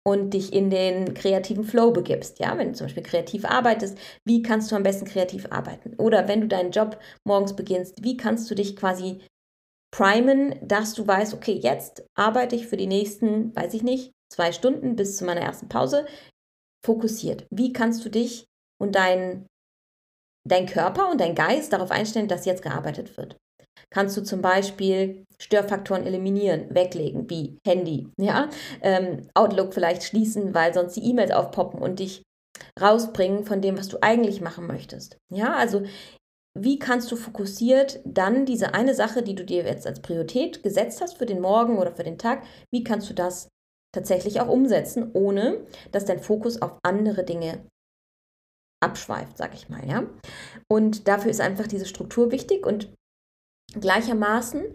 und 0.07 0.31
dich 0.31 0.53
in 0.53 0.71
den 0.71 1.13
kreativen 1.15 1.65
Flow 1.65 1.91
begibst. 1.91 2.39
Ja, 2.39 2.57
wenn 2.57 2.69
du 2.69 2.75
zum 2.75 2.87
Beispiel 2.87 3.03
kreativ 3.03 3.45
arbeitest, 3.45 3.99
wie 4.27 4.43
kannst 4.43 4.73
du 4.73 4.77
am 4.77 4.83
besten 4.83 5.05
kreativ 5.05 5.47
arbeiten? 5.51 5.95
Oder 5.99 6.29
wenn 6.29 6.41
du 6.41 6.49
deinen 6.49 6.71
Job 6.71 6.99
morgens 7.27 7.55
beginnst, 7.55 8.03
wie 8.03 8.17
kannst 8.17 8.51
du 8.51 8.55
dich 8.55 8.77
quasi 8.77 9.21
primen, 9.93 10.55
dass 10.67 10.95
du 10.95 11.07
weißt, 11.07 11.35
okay, 11.35 11.53
jetzt 11.53 12.07
arbeite 12.15 12.57
ich 12.57 12.67
für 12.67 12.77
die 12.77 12.87
nächsten, 12.87 13.55
weiß 13.55 13.75
ich 13.75 13.83
nicht, 13.83 14.13
zwei 14.33 14.53
Stunden 14.53 14.97
bis 14.97 15.17
zu 15.17 15.25
meiner 15.25 15.41
ersten 15.41 15.69
Pause 15.69 16.07
fokussiert. 16.85 17.47
Wie 17.51 17.73
kannst 17.73 18.05
du 18.05 18.09
dich 18.09 18.47
und 18.81 18.95
dein, 18.95 19.47
dein 20.49 20.67
Körper 20.67 21.11
und 21.11 21.21
dein 21.21 21.35
Geist 21.35 21.73
darauf 21.73 21.91
einstellen, 21.91 22.29
dass 22.29 22.47
jetzt 22.47 22.63
gearbeitet 22.63 23.17
wird? 23.17 23.37
kannst 23.93 24.17
du 24.17 24.23
zum 24.23 24.41
Beispiel 24.41 25.25
Störfaktoren 25.39 26.07
eliminieren, 26.07 26.75
weglegen, 26.75 27.29
wie 27.31 27.59
Handy, 27.67 28.09
ja, 28.21 28.49
ähm, 28.83 29.29
Outlook 29.35 29.75
vielleicht 29.75 30.05
schließen, 30.05 30.55
weil 30.55 30.75
sonst 30.75 30.97
die 30.97 31.05
E-Mails 31.05 31.31
aufpoppen 31.31 31.81
und 31.81 31.99
dich 31.99 32.23
rausbringen 32.81 33.45
von 33.45 33.61
dem, 33.61 33.79
was 33.79 33.89
du 33.89 33.99
eigentlich 34.03 34.41
machen 34.41 34.67
möchtest. 34.67 35.17
Ja, 35.33 35.55
also 35.55 35.83
wie 36.59 36.79
kannst 36.79 37.11
du 37.11 37.17
fokussiert 37.17 38.01
dann 38.05 38.45
diese 38.45 38.75
eine 38.75 38.95
Sache, 38.95 39.23
die 39.23 39.35
du 39.35 39.45
dir 39.45 39.65
jetzt 39.65 39.87
als 39.87 40.03
Priorität 40.03 40.63
gesetzt 40.63 41.01
hast 41.01 41.19
für 41.19 41.27
den 41.27 41.41
Morgen 41.41 41.79
oder 41.79 41.93
für 41.93 42.03
den 42.03 42.19
Tag, 42.19 42.43
wie 42.73 42.85
kannst 42.85 43.09
du 43.09 43.15
das 43.15 43.49
tatsächlich 43.93 44.41
auch 44.41 44.49
umsetzen, 44.49 45.11
ohne 45.13 45.67
dass 45.93 46.05
dein 46.05 46.21
Fokus 46.21 46.63
auf 46.63 46.79
andere 46.83 47.25
Dinge 47.25 47.67
abschweift, 48.83 49.37
sag 49.37 49.55
ich 49.55 49.69
mal, 49.69 49.87
ja? 49.87 50.05
Und 50.71 51.09
dafür 51.09 51.31
ist 51.31 51.41
einfach 51.41 51.67
diese 51.67 51.87
Struktur 51.87 52.31
wichtig 52.31 52.67
und 52.67 52.93
Gleichermaßen, 53.79 54.75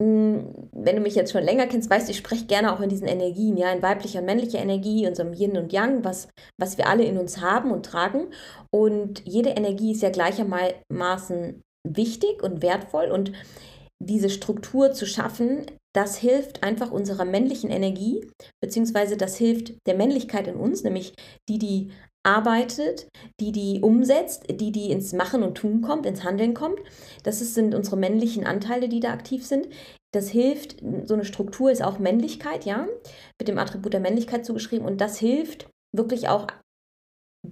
hm, 0.00 0.68
wenn 0.72 0.96
du 0.96 1.02
mich 1.02 1.14
jetzt 1.14 1.32
schon 1.32 1.42
länger 1.42 1.66
kennst, 1.66 1.90
weißt 1.90 2.06
du, 2.06 2.12
ich 2.12 2.18
spreche 2.18 2.46
gerne 2.46 2.72
auch 2.72 2.80
in 2.80 2.88
diesen 2.88 3.08
Energien, 3.08 3.56
ja, 3.56 3.72
in 3.72 3.82
weiblicher 3.82 4.20
und 4.20 4.26
männlicher 4.26 4.58
Energie, 4.58 5.06
unserem 5.06 5.32
Yin 5.32 5.56
und 5.56 5.72
Yang, 5.72 6.04
was, 6.04 6.28
was 6.60 6.78
wir 6.78 6.86
alle 6.86 7.04
in 7.04 7.18
uns 7.18 7.40
haben 7.40 7.72
und 7.72 7.86
tragen. 7.86 8.28
Und 8.70 9.22
jede 9.26 9.50
Energie 9.50 9.92
ist 9.92 10.02
ja 10.02 10.10
gleichermaßen 10.10 11.62
wichtig 11.88 12.42
und 12.42 12.62
wertvoll 12.62 13.10
und 13.10 13.32
diese 14.00 14.30
Struktur 14.30 14.92
zu 14.92 15.06
schaffen, 15.06 15.66
das 15.98 16.16
hilft 16.16 16.62
einfach 16.62 16.92
unserer 16.92 17.24
männlichen 17.24 17.70
Energie, 17.70 18.24
beziehungsweise 18.62 19.16
das 19.16 19.36
hilft 19.36 19.84
der 19.88 19.96
Männlichkeit 19.96 20.46
in 20.46 20.54
uns, 20.54 20.84
nämlich 20.84 21.12
die, 21.48 21.58
die 21.58 21.90
arbeitet, 22.22 23.08
die 23.40 23.50
die 23.50 23.80
umsetzt, 23.80 24.44
die 24.48 24.70
die 24.70 24.92
ins 24.92 25.12
Machen 25.12 25.42
und 25.42 25.56
Tun 25.56 25.82
kommt, 25.82 26.06
ins 26.06 26.22
Handeln 26.22 26.54
kommt. 26.54 26.78
Das 27.24 27.40
ist, 27.40 27.54
sind 27.54 27.74
unsere 27.74 27.96
männlichen 27.96 28.46
Anteile, 28.46 28.88
die 28.88 29.00
da 29.00 29.12
aktiv 29.12 29.44
sind. 29.44 29.66
Das 30.14 30.28
hilft, 30.28 30.76
so 31.02 31.14
eine 31.14 31.24
Struktur 31.24 31.68
ist 31.68 31.82
auch 31.82 31.98
Männlichkeit, 31.98 32.64
ja, 32.64 32.86
mit 33.40 33.48
dem 33.48 33.58
Attribut 33.58 33.92
der 33.92 34.00
Männlichkeit 34.00 34.46
zugeschrieben. 34.46 34.86
Und 34.86 35.00
das 35.00 35.18
hilft 35.18 35.68
wirklich 35.92 36.28
auch 36.28 36.46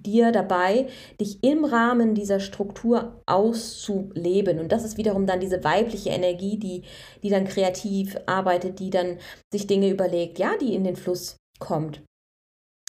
dir 0.01 0.31
dabei, 0.31 0.87
dich 1.19 1.43
im 1.43 1.65
Rahmen 1.65 2.15
dieser 2.15 2.39
Struktur 2.39 3.21
auszuleben. 3.25 4.59
Und 4.59 4.71
das 4.71 4.83
ist 4.83 4.97
wiederum 4.97 5.25
dann 5.25 5.39
diese 5.39 5.63
weibliche 5.63 6.09
Energie, 6.09 6.57
die, 6.57 6.83
die 7.23 7.29
dann 7.29 7.45
kreativ 7.45 8.17
arbeitet, 8.25 8.79
die 8.79 8.89
dann 8.89 9.17
sich 9.51 9.67
Dinge 9.67 9.89
überlegt, 9.89 10.39
ja, 10.39 10.51
die 10.59 10.73
in 10.73 10.83
den 10.83 10.95
Fluss 10.95 11.37
kommt. 11.59 12.01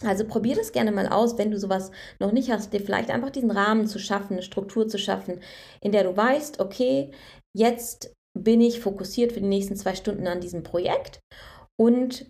Also 0.04 0.24
probier 0.24 0.54
das 0.54 0.70
gerne 0.70 0.92
mal 0.92 1.08
aus, 1.08 1.38
wenn 1.38 1.50
du 1.50 1.58
sowas 1.58 1.90
noch 2.20 2.30
nicht 2.30 2.50
hast, 2.50 2.72
dir 2.72 2.80
vielleicht 2.80 3.10
einfach 3.10 3.30
diesen 3.30 3.50
Rahmen 3.50 3.86
zu 3.88 3.98
schaffen, 3.98 4.34
eine 4.34 4.42
Struktur 4.42 4.86
zu 4.86 4.96
schaffen, 4.98 5.40
in 5.80 5.90
der 5.90 6.04
du 6.04 6.16
weißt, 6.16 6.60
okay, 6.60 7.10
jetzt 7.52 8.14
bin 8.38 8.60
ich 8.60 8.78
fokussiert 8.78 9.32
für 9.32 9.40
die 9.40 9.48
nächsten 9.48 9.74
zwei 9.74 9.96
Stunden 9.96 10.28
an 10.28 10.40
diesem 10.40 10.62
Projekt 10.62 11.20
und 11.76 12.28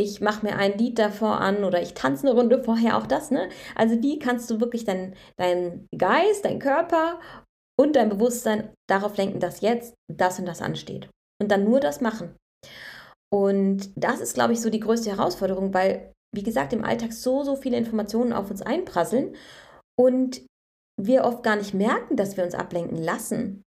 ich 0.00 0.20
mache 0.20 0.44
mir 0.44 0.56
ein 0.56 0.78
Lied 0.78 0.98
davor 0.98 1.40
an 1.40 1.64
oder 1.64 1.80
ich 1.82 1.94
tanze 1.94 2.26
eine 2.26 2.36
Runde 2.36 2.62
vorher, 2.62 2.96
auch 2.96 3.06
das, 3.06 3.30
ne? 3.30 3.48
Also 3.74 4.02
wie 4.02 4.18
kannst 4.18 4.50
du 4.50 4.60
wirklich 4.60 4.84
deinen 4.84 5.14
dein 5.36 5.86
Geist, 5.96 6.44
dein 6.44 6.58
Körper 6.58 7.20
und 7.78 7.96
dein 7.96 8.08
Bewusstsein 8.08 8.70
darauf 8.88 9.16
lenken, 9.16 9.40
dass 9.40 9.60
jetzt 9.60 9.94
das 10.12 10.38
und 10.38 10.46
das 10.46 10.62
ansteht. 10.62 11.08
Und 11.40 11.50
dann 11.50 11.64
nur 11.64 11.80
das 11.80 12.00
machen. 12.00 12.36
Und 13.32 13.90
das 13.96 14.20
ist, 14.20 14.34
glaube 14.34 14.52
ich, 14.52 14.60
so 14.60 14.70
die 14.70 14.80
größte 14.80 15.10
Herausforderung, 15.10 15.72
weil 15.72 16.12
wie 16.34 16.42
gesagt, 16.42 16.72
im 16.72 16.84
Alltag 16.84 17.12
so, 17.12 17.42
so 17.42 17.56
viele 17.56 17.76
Informationen 17.76 18.32
auf 18.32 18.50
uns 18.50 18.62
einprasseln 18.62 19.34
und 19.98 20.42
wir 21.00 21.24
oft 21.24 21.42
gar 21.42 21.56
nicht 21.56 21.74
merken, 21.74 22.16
dass 22.16 22.36
wir 22.36 22.44
uns 22.44 22.54
ablenken 22.54 22.98
lassen. 22.98 23.62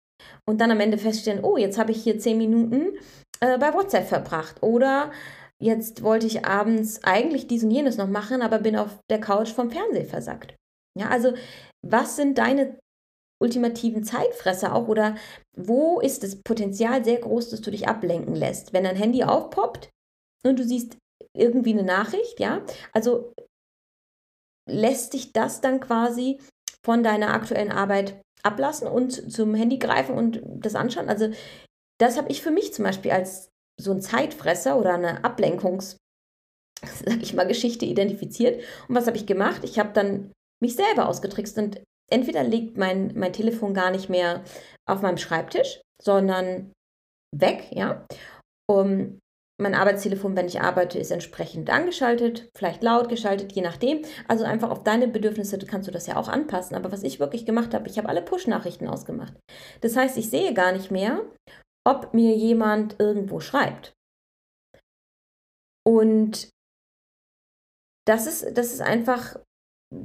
Und 0.48 0.60
dann 0.60 0.70
am 0.70 0.80
Ende 0.80 0.98
feststellen, 0.98 1.44
oh, 1.44 1.56
jetzt 1.56 1.78
habe 1.78 1.92
ich 1.92 2.02
hier 2.02 2.18
zehn 2.18 2.38
Minuten 2.38 2.96
äh, 3.40 3.58
bei 3.58 3.72
WhatsApp 3.72 4.08
verbracht. 4.08 4.62
Oder 4.62 5.12
jetzt 5.60 6.02
wollte 6.02 6.26
ich 6.26 6.44
abends 6.44 7.02
eigentlich 7.04 7.46
dies 7.46 7.64
und 7.64 7.70
jenes 7.70 7.96
noch 7.96 8.08
machen, 8.08 8.42
aber 8.42 8.58
bin 8.58 8.76
auf 8.76 8.98
der 9.10 9.20
Couch 9.20 9.52
vom 9.52 9.70
Fernseher 9.70 10.04
versackt. 10.04 10.54
Ja, 10.98 11.08
also 11.08 11.34
was 11.86 12.16
sind 12.16 12.38
deine 12.38 12.78
ultimativen 13.40 14.02
Zeitfresser 14.02 14.74
auch 14.74 14.88
oder 14.88 15.16
wo 15.56 16.00
ist 16.00 16.22
das 16.22 16.40
Potenzial 16.42 17.04
sehr 17.04 17.18
groß, 17.18 17.50
dass 17.50 17.60
du 17.60 17.70
dich 17.70 17.86
ablenken 17.86 18.34
lässt? 18.34 18.72
Wenn 18.72 18.84
dein 18.84 18.96
Handy 18.96 19.22
aufpoppt 19.22 19.90
und 20.44 20.58
du 20.58 20.64
siehst 20.64 20.96
irgendwie 21.36 21.72
eine 21.72 21.84
Nachricht, 21.84 22.40
ja. 22.40 22.64
Also 22.92 23.32
lässt 24.68 25.14
dich 25.14 25.32
das 25.32 25.60
dann 25.60 25.80
quasi 25.80 26.40
von 26.84 27.02
deiner 27.02 27.32
aktuellen 27.32 27.72
Arbeit 27.72 28.20
ablassen 28.42 28.88
und 28.88 29.32
zum 29.32 29.54
Handy 29.54 29.78
greifen 29.78 30.16
und 30.16 30.42
das 30.44 30.74
anschauen. 30.74 31.08
Also 31.08 31.30
das 31.98 32.16
habe 32.16 32.30
ich 32.30 32.42
für 32.42 32.50
mich 32.50 32.72
zum 32.72 32.84
Beispiel 32.84 33.10
als 33.10 33.50
so 33.80 33.92
ein 33.92 34.00
Zeitfresser 34.00 34.78
oder 34.78 34.94
eine 34.94 35.24
Ablenkungs, 35.24 35.96
sag 36.82 37.22
ich 37.22 37.34
mal, 37.34 37.46
Geschichte 37.46 37.86
identifiziert. 37.86 38.62
Und 38.88 38.94
was 38.94 39.06
habe 39.06 39.16
ich 39.16 39.26
gemacht? 39.26 39.62
Ich 39.64 39.78
habe 39.78 39.92
dann 39.92 40.32
mich 40.62 40.74
selber 40.74 41.08
ausgetrickst 41.08 41.56
und 41.58 41.80
entweder 42.10 42.42
liegt 42.42 42.76
mein, 42.76 43.12
mein 43.16 43.32
Telefon 43.32 43.74
gar 43.74 43.90
nicht 43.90 44.08
mehr 44.08 44.42
auf 44.88 45.02
meinem 45.02 45.18
Schreibtisch, 45.18 45.80
sondern 46.02 46.72
weg, 47.36 47.68
ja. 47.70 48.06
Um, 48.70 49.18
mein 49.60 49.74
Arbeitstelefon, 49.74 50.36
wenn 50.36 50.46
ich 50.46 50.60
arbeite, 50.60 50.98
ist 50.98 51.10
entsprechend 51.10 51.68
angeschaltet, 51.68 52.48
vielleicht 52.56 52.82
laut 52.82 53.08
geschaltet, 53.08 53.52
je 53.52 53.62
nachdem. 53.62 54.02
Also 54.28 54.44
einfach 54.44 54.70
auf 54.70 54.84
deine 54.84 55.08
Bedürfnisse 55.08 55.58
kannst 55.58 55.88
du 55.88 55.92
das 55.92 56.06
ja 56.06 56.16
auch 56.16 56.28
anpassen. 56.28 56.76
Aber 56.76 56.92
was 56.92 57.02
ich 57.02 57.18
wirklich 57.18 57.44
gemacht 57.44 57.74
habe, 57.74 57.88
ich 57.88 57.98
habe 57.98 58.08
alle 58.08 58.22
Push-Nachrichten 58.22 58.86
ausgemacht. 58.86 59.34
Das 59.80 59.96
heißt, 59.96 60.16
ich 60.16 60.30
sehe 60.30 60.54
gar 60.54 60.70
nicht 60.70 60.92
mehr, 60.92 61.24
ob 61.88 62.12
mir 62.12 62.36
jemand 62.36 62.96
irgendwo 62.98 63.40
schreibt. 63.40 63.94
Und 65.86 66.50
das 68.06 68.26
ist, 68.26 68.56
das 68.56 68.72
ist 68.74 68.82
einfach, 68.82 69.36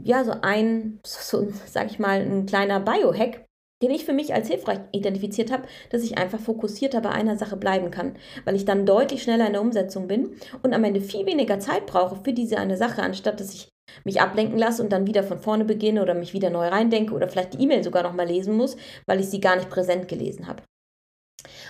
ja, 0.03 0.23
so 0.23 0.31
ein, 0.41 1.01
so, 1.05 1.49
sag 1.65 1.91
ich 1.91 1.99
mal, 1.99 2.21
ein 2.21 2.45
kleiner 2.45 2.79
Biohack, 2.79 3.45
den 3.81 3.91
ich 3.91 4.05
für 4.05 4.13
mich 4.13 4.33
als 4.33 4.47
hilfreich 4.47 4.79
identifiziert 4.93 5.51
habe, 5.51 5.67
dass 5.89 6.03
ich 6.03 6.17
einfach 6.17 6.39
fokussierter 6.39 7.01
bei 7.01 7.09
einer 7.09 7.37
Sache 7.37 7.57
bleiben 7.57 7.91
kann, 7.91 8.17
weil 8.45 8.55
ich 8.55 8.63
dann 8.63 8.85
deutlich 8.85 9.21
schneller 9.21 9.47
in 9.47 9.53
der 9.53 9.61
Umsetzung 9.61 10.07
bin 10.07 10.37
und 10.61 10.73
am 10.73 10.85
Ende 10.85 11.01
viel 11.01 11.25
weniger 11.25 11.59
Zeit 11.59 11.85
brauche 11.85 12.23
für 12.23 12.31
diese 12.31 12.57
eine 12.57 12.77
Sache, 12.77 13.03
anstatt 13.03 13.41
dass 13.41 13.53
ich 13.53 13.67
mich 14.05 14.21
ablenken 14.21 14.57
lasse 14.57 14.81
und 14.81 14.93
dann 14.93 15.05
wieder 15.05 15.23
von 15.23 15.39
vorne 15.39 15.65
beginne 15.65 16.01
oder 16.01 16.13
mich 16.13 16.33
wieder 16.33 16.49
neu 16.49 16.69
reindenke 16.69 17.13
oder 17.13 17.27
vielleicht 17.27 17.55
die 17.55 17.63
E-Mail 17.63 17.83
sogar 17.83 18.03
nochmal 18.03 18.27
lesen 18.27 18.55
muss, 18.55 18.77
weil 19.05 19.19
ich 19.19 19.29
sie 19.29 19.41
gar 19.41 19.57
nicht 19.57 19.69
präsent 19.69 20.07
gelesen 20.07 20.47
habe. 20.47 20.63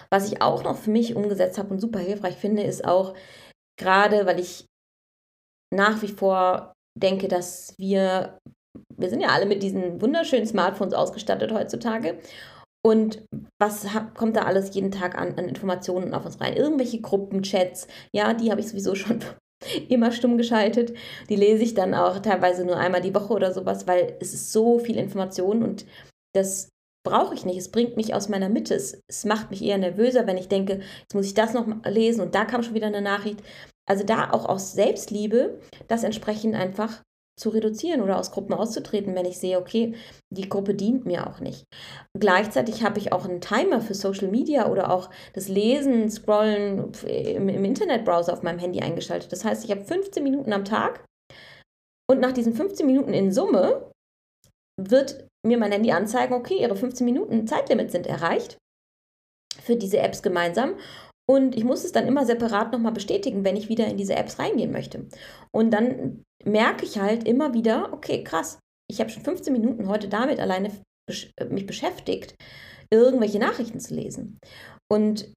Was 0.10 0.32
ich 0.32 0.42
auch 0.42 0.64
noch 0.64 0.78
für 0.78 0.92
mich 0.92 1.16
umgesetzt 1.16 1.58
habe 1.58 1.70
und 1.70 1.80
super 1.80 2.00
hilfreich 2.00 2.36
finde, 2.36 2.64
ist 2.64 2.86
auch 2.86 3.14
gerade, 3.80 4.26
weil 4.26 4.40
ich 4.40 4.66
nach 5.74 6.02
wie 6.02 6.08
vor 6.08 6.74
denke, 7.00 7.28
dass 7.28 7.74
wir 7.78 8.38
wir 8.98 9.10
sind 9.10 9.22
ja 9.22 9.30
alle 9.30 9.46
mit 9.46 9.64
diesen 9.64 10.02
wunderschönen 10.02 10.46
Smartphones 10.46 10.94
ausgestattet 10.94 11.52
heutzutage. 11.52 12.20
Und 12.86 13.24
was 13.62 13.88
kommt 14.16 14.36
da 14.36 14.44
alles 14.44 14.74
jeden 14.76 14.92
Tag 14.92 15.18
an, 15.18 15.36
an 15.38 15.48
Informationen 15.48 16.14
auf 16.14 16.26
uns 16.26 16.42
rein? 16.42 16.56
Irgendwelche 16.56 17.00
Gruppenchats, 17.00 17.88
ja, 18.14 18.34
die 18.34 18.52
habe 18.52 18.62
ich 18.62 18.68
sowieso 18.68 18.96
schon 18.96 19.20
immer 19.88 20.12
stumm 20.12 20.38
geschaltet. 20.38 20.94
Die 21.30 21.36
lese 21.36 21.64
ich 21.64 21.74
dann 21.74 21.94
auch 21.94 22.20
teilweise 22.20 22.66
nur 22.66 22.78
einmal 22.78 23.02
die 23.02 23.16
Woche 23.16 23.34
oder 23.34 23.54
sowas, 23.54 23.88
weil 23.88 24.18
es 24.20 24.34
ist 24.34 24.52
so 24.52 24.80
viel 24.80 24.98
Information 24.98 25.64
und 25.64 25.86
das 26.36 26.70
brauche 27.04 27.34
ich 27.34 27.46
nicht. 27.46 27.58
Es 27.58 27.72
bringt 27.72 27.98
mich 27.98 28.14
aus 28.14 28.30
meiner 28.30 28.50
Mitte. 28.50 28.76
Es, 28.76 29.02
es 29.08 29.26
macht 29.26 29.52
mich 29.52 29.62
eher 29.64 29.78
nervöser, 29.78 30.26
wenn 30.28 30.38
ich 30.38 30.48
denke, 30.48 30.82
jetzt 31.02 31.14
muss 31.14 31.26
ich 31.26 31.34
das 31.34 31.54
noch 31.54 31.68
lesen 31.86 32.22
und 32.22 32.36
da 32.36 32.46
kam 32.46 32.64
schon 32.64 32.74
wieder 32.74 32.88
eine 32.88 33.02
Nachricht. 33.02 33.42
Also 33.86 34.06
da 34.06 34.32
auch 34.32 34.46
aus 34.46 34.74
Selbstliebe 34.74 35.60
das 35.88 36.04
entsprechend 36.04 36.56
einfach 36.56 37.04
zu 37.40 37.50
reduzieren 37.50 38.02
oder 38.02 38.20
aus 38.20 38.32
Gruppen 38.32 38.54
auszutreten, 38.54 39.16
wenn 39.16 39.26
ich 39.26 39.40
sehe, 39.40 39.58
okay, 39.58 39.96
die 40.30 40.48
Gruppe 40.48 40.76
dient 40.76 41.06
mir 41.06 41.28
auch 41.28 41.40
nicht. 41.40 41.66
Gleichzeitig 42.18 42.84
habe 42.84 43.00
ich 43.00 43.12
auch 43.12 43.26
einen 43.26 43.42
Timer 43.42 43.82
für 43.82 43.96
Social 43.96 44.28
Media 44.28 44.70
oder 44.70 44.92
auch 44.92 45.10
das 45.34 45.48
Lesen, 45.48 46.12
Scrollen 46.12 46.92
im, 47.08 47.50
im 47.50 47.66
Internetbrowser 47.66 48.34
auf 48.34 48.44
meinem 48.44 48.60
Handy 48.60 48.82
eingeschaltet. 48.82 49.32
Das 49.32 49.44
heißt, 49.44 49.66
ich 49.66 49.72
habe 49.72 49.84
15 49.84 50.24
Minuten 50.24 50.54
am 50.54 50.64
Tag 50.64 51.04
und 52.10 52.20
nach 52.20 52.34
diesen 52.34 52.54
15 52.54 52.86
Minuten 52.86 53.14
in 53.14 53.32
Summe 53.32 53.90
wird 54.80 55.28
mir 55.46 55.58
mein 55.58 55.72
Handy 55.72 55.92
anzeigen, 55.92 56.34
okay, 56.34 56.62
Ihre 56.62 56.76
15 56.76 57.06
Minuten 57.06 57.48
Zeitlimit 57.48 57.92
sind 57.92 58.08
erreicht 58.08 58.58
für 59.62 59.76
diese 59.76 60.00
Apps 60.00 60.22
gemeinsam 60.22 60.76
und 61.30 61.56
ich 61.56 61.64
muss 61.64 61.84
es 61.84 61.92
dann 61.92 62.08
immer 62.08 62.26
separat 62.26 62.72
nochmal 62.72 62.92
bestätigen, 62.92 63.46
wenn 63.46 63.56
ich 63.56 63.70
wieder 63.70 63.88
in 63.88 63.98
diese 63.98 64.16
Apps 64.16 64.40
reingehen 64.40 64.72
möchte. 64.72 65.08
Und 65.52 65.72
dann 65.72 66.24
merke 66.44 66.86
ich 66.86 67.00
halt 67.00 67.28
immer 67.28 67.54
wieder, 67.54 67.94
okay, 67.94 68.24
krass, 68.24 68.60
ich 68.90 69.00
habe 69.00 69.10
schon 69.10 69.24
15 69.24 69.54
Minuten 69.54 69.88
heute 69.88 70.10
damit 70.10 70.40
alleine 70.40 70.72
mich 71.50 71.66
beschäftigt, 71.66 72.36
irgendwelche 72.90 73.40
Nachrichten 73.40 73.80
zu 73.80 73.94
lesen. 73.94 74.40
Und 74.92 75.34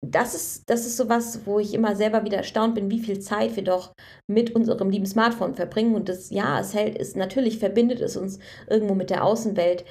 das 0.00 0.34
ist, 0.34 0.70
das 0.70 0.86
ist 0.86 0.96
sowas, 0.96 1.44
wo 1.44 1.58
ich 1.58 1.74
immer 1.74 1.96
selber 1.96 2.24
wieder 2.24 2.38
erstaunt 2.38 2.74
bin, 2.74 2.90
wie 2.90 3.00
viel 3.00 3.18
Zeit 3.18 3.56
wir 3.56 3.64
doch 3.64 3.92
mit 4.28 4.54
unserem 4.54 4.90
lieben 4.90 5.06
Smartphone 5.06 5.54
verbringen. 5.54 5.94
Und 5.94 6.08
das, 6.08 6.30
ja, 6.30 6.60
es 6.60 6.72
hält, 6.74 6.96
es 6.98 7.16
natürlich 7.16 7.58
verbindet 7.58 8.00
es 8.00 8.16
uns 8.16 8.38
irgendwo 8.68 8.94
mit 8.94 9.10
der 9.10 9.24
Außenwelt. 9.24 9.84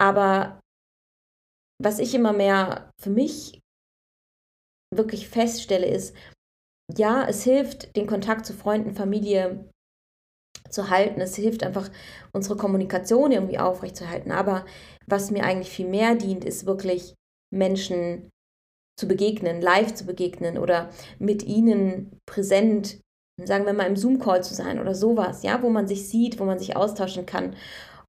Aber 0.00 0.60
was 1.80 1.98
ich 1.98 2.14
immer 2.14 2.32
mehr 2.32 2.90
für 3.00 3.10
mich 3.10 3.60
wirklich 4.92 5.28
feststelle, 5.28 5.86
ist, 5.86 6.16
ja, 6.96 7.26
es 7.26 7.44
hilft, 7.44 7.96
den 7.96 8.06
Kontakt 8.06 8.46
zu 8.46 8.52
Freunden, 8.52 8.94
Familie 8.94 9.70
zu 10.68 10.90
halten. 10.90 11.20
Es 11.20 11.36
hilft 11.36 11.62
einfach, 11.62 11.90
unsere 12.32 12.56
Kommunikation 12.56 13.32
irgendwie 13.32 13.58
aufrechtzuerhalten. 13.58 14.32
Aber 14.32 14.66
was 15.06 15.30
mir 15.30 15.44
eigentlich 15.44 15.70
viel 15.70 15.88
mehr 15.88 16.14
dient, 16.16 16.44
ist 16.44 16.66
wirklich 16.66 17.14
Menschen 17.52 18.30
zu 18.98 19.08
begegnen, 19.08 19.60
live 19.60 19.94
zu 19.94 20.06
begegnen 20.06 20.58
oder 20.58 20.90
mit 21.18 21.42
ihnen 21.42 22.18
präsent, 22.26 23.00
sagen 23.42 23.66
wir 23.66 23.72
mal 23.72 23.86
im 23.86 23.96
Zoom-Call 23.96 24.44
zu 24.44 24.54
sein 24.54 24.80
oder 24.80 24.94
sowas, 24.94 25.42
ja, 25.42 25.62
wo 25.62 25.70
man 25.70 25.88
sich 25.88 26.08
sieht, 26.08 26.38
wo 26.38 26.44
man 26.44 26.58
sich 26.58 26.76
austauschen 26.76 27.26
kann. 27.26 27.56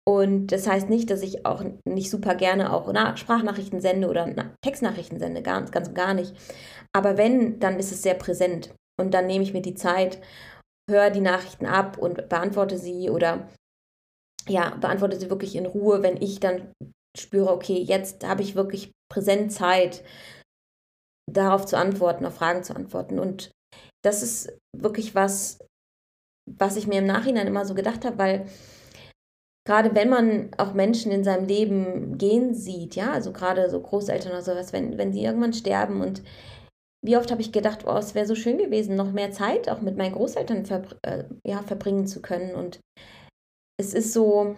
Und 0.08 0.48
das 0.48 0.68
heißt 0.68 0.88
nicht, 0.88 1.10
dass 1.10 1.24
ich 1.24 1.48
auch 1.48 1.63
nicht 1.84 2.12
super 2.12 2.36
gerne 2.36 2.72
auch 2.72 2.88
Sprachnachrichten 3.18 3.82
sende 3.82 4.08
oder 4.08 4.27
Textnachrichten 4.62 5.20
sende, 5.20 5.42
ganz, 5.42 5.72
ganz 5.72 5.88
und 5.88 5.96
gar 5.96 6.13
nicht. 6.13 6.36
Aber 6.94 7.18
wenn, 7.18 7.60
dann 7.60 7.80
ist 7.80 7.92
es 7.92 8.04
sehr 8.04 8.13
präsent. 8.13 8.74
Und 9.00 9.13
dann 9.15 9.25
nehme 9.25 9.44
ich 9.44 9.54
mir 9.54 9.63
die 9.63 9.74
Zeit, 9.74 10.22
höre 10.89 11.10
die 11.10 11.22
Nachrichten 11.22 11.65
ab 11.65 11.98
und 11.98 12.30
beantworte 12.30 12.77
sie 12.77 13.10
oder 13.10 13.50
ja, 14.48 14.75
beantworte 14.75 15.20
sie 15.20 15.32
wirklich 15.32 15.56
in 15.56 15.65
Ruhe, 15.65 16.04
wenn 16.04 16.22
ich 16.22 16.39
dann 16.39 16.72
spüre, 17.18 17.51
okay, 17.51 17.80
jetzt 17.80 18.27
habe 18.27 18.44
ich 18.44 18.56
wirklich 18.56 18.92
präsent 19.12 19.51
Zeit, 19.51 20.04
darauf 21.32 21.65
zu 21.65 21.77
antworten, 21.77 22.25
auf 22.25 22.36
Fragen 22.36 22.63
zu 22.63 22.75
antworten. 22.75 23.20
Und 23.20 23.51
das 24.03 24.22
ist 24.22 24.58
wirklich 24.75 25.15
was, 25.15 25.60
was 26.50 26.77
ich 26.77 26.88
mir 26.88 27.00
im 27.00 27.08
Nachhinein 27.08 27.48
immer 27.48 27.65
so 27.65 27.74
gedacht 27.74 28.05
habe, 28.05 28.17
weil 28.17 28.46
gerade 29.67 29.96
wenn 29.96 30.10
man 30.10 30.51
auch 30.58 30.74
Menschen 30.74 31.12
in 31.12 31.24
seinem 31.24 31.48
Leben 31.48 32.17
gehen 32.17 32.53
sieht, 32.53 32.96
ja, 32.96 33.12
also 33.12 33.34
gerade 33.34 33.70
so 33.70 33.82
Großeltern 33.82 34.32
oder 34.32 34.44
sowas, 34.44 34.74
wenn, 34.74 34.98
wenn 34.98 35.12
sie 35.12 35.24
irgendwann 35.24 35.53
sterben 35.53 36.01
und 36.01 36.22
wie 37.03 37.17
oft 37.17 37.32
habe 37.32 37.41
ich 37.41 37.51
gedacht, 37.51 37.86
oh, 37.86 37.98
es 37.98 38.15
wäre 38.15 38.25
so 38.25 38.36
schön 38.36 38.58
gewesen, 38.58 38.96
noch 38.96 39.12
mehr 39.12 39.32
Zeit 39.32 39.70
auch 39.70 39.82
mit 39.82 39.96
meinen 39.96 40.13
Großeltern 40.13 40.65
verbr 40.65 40.96
äh, 41.03 41.25
ja, 41.46 41.62
verbringen 41.62 42.08
zu 42.08 42.22
können. 42.22 42.55
Und 42.55 42.79
es 43.79 43.94
ist 43.94 44.12
so, 44.12 44.55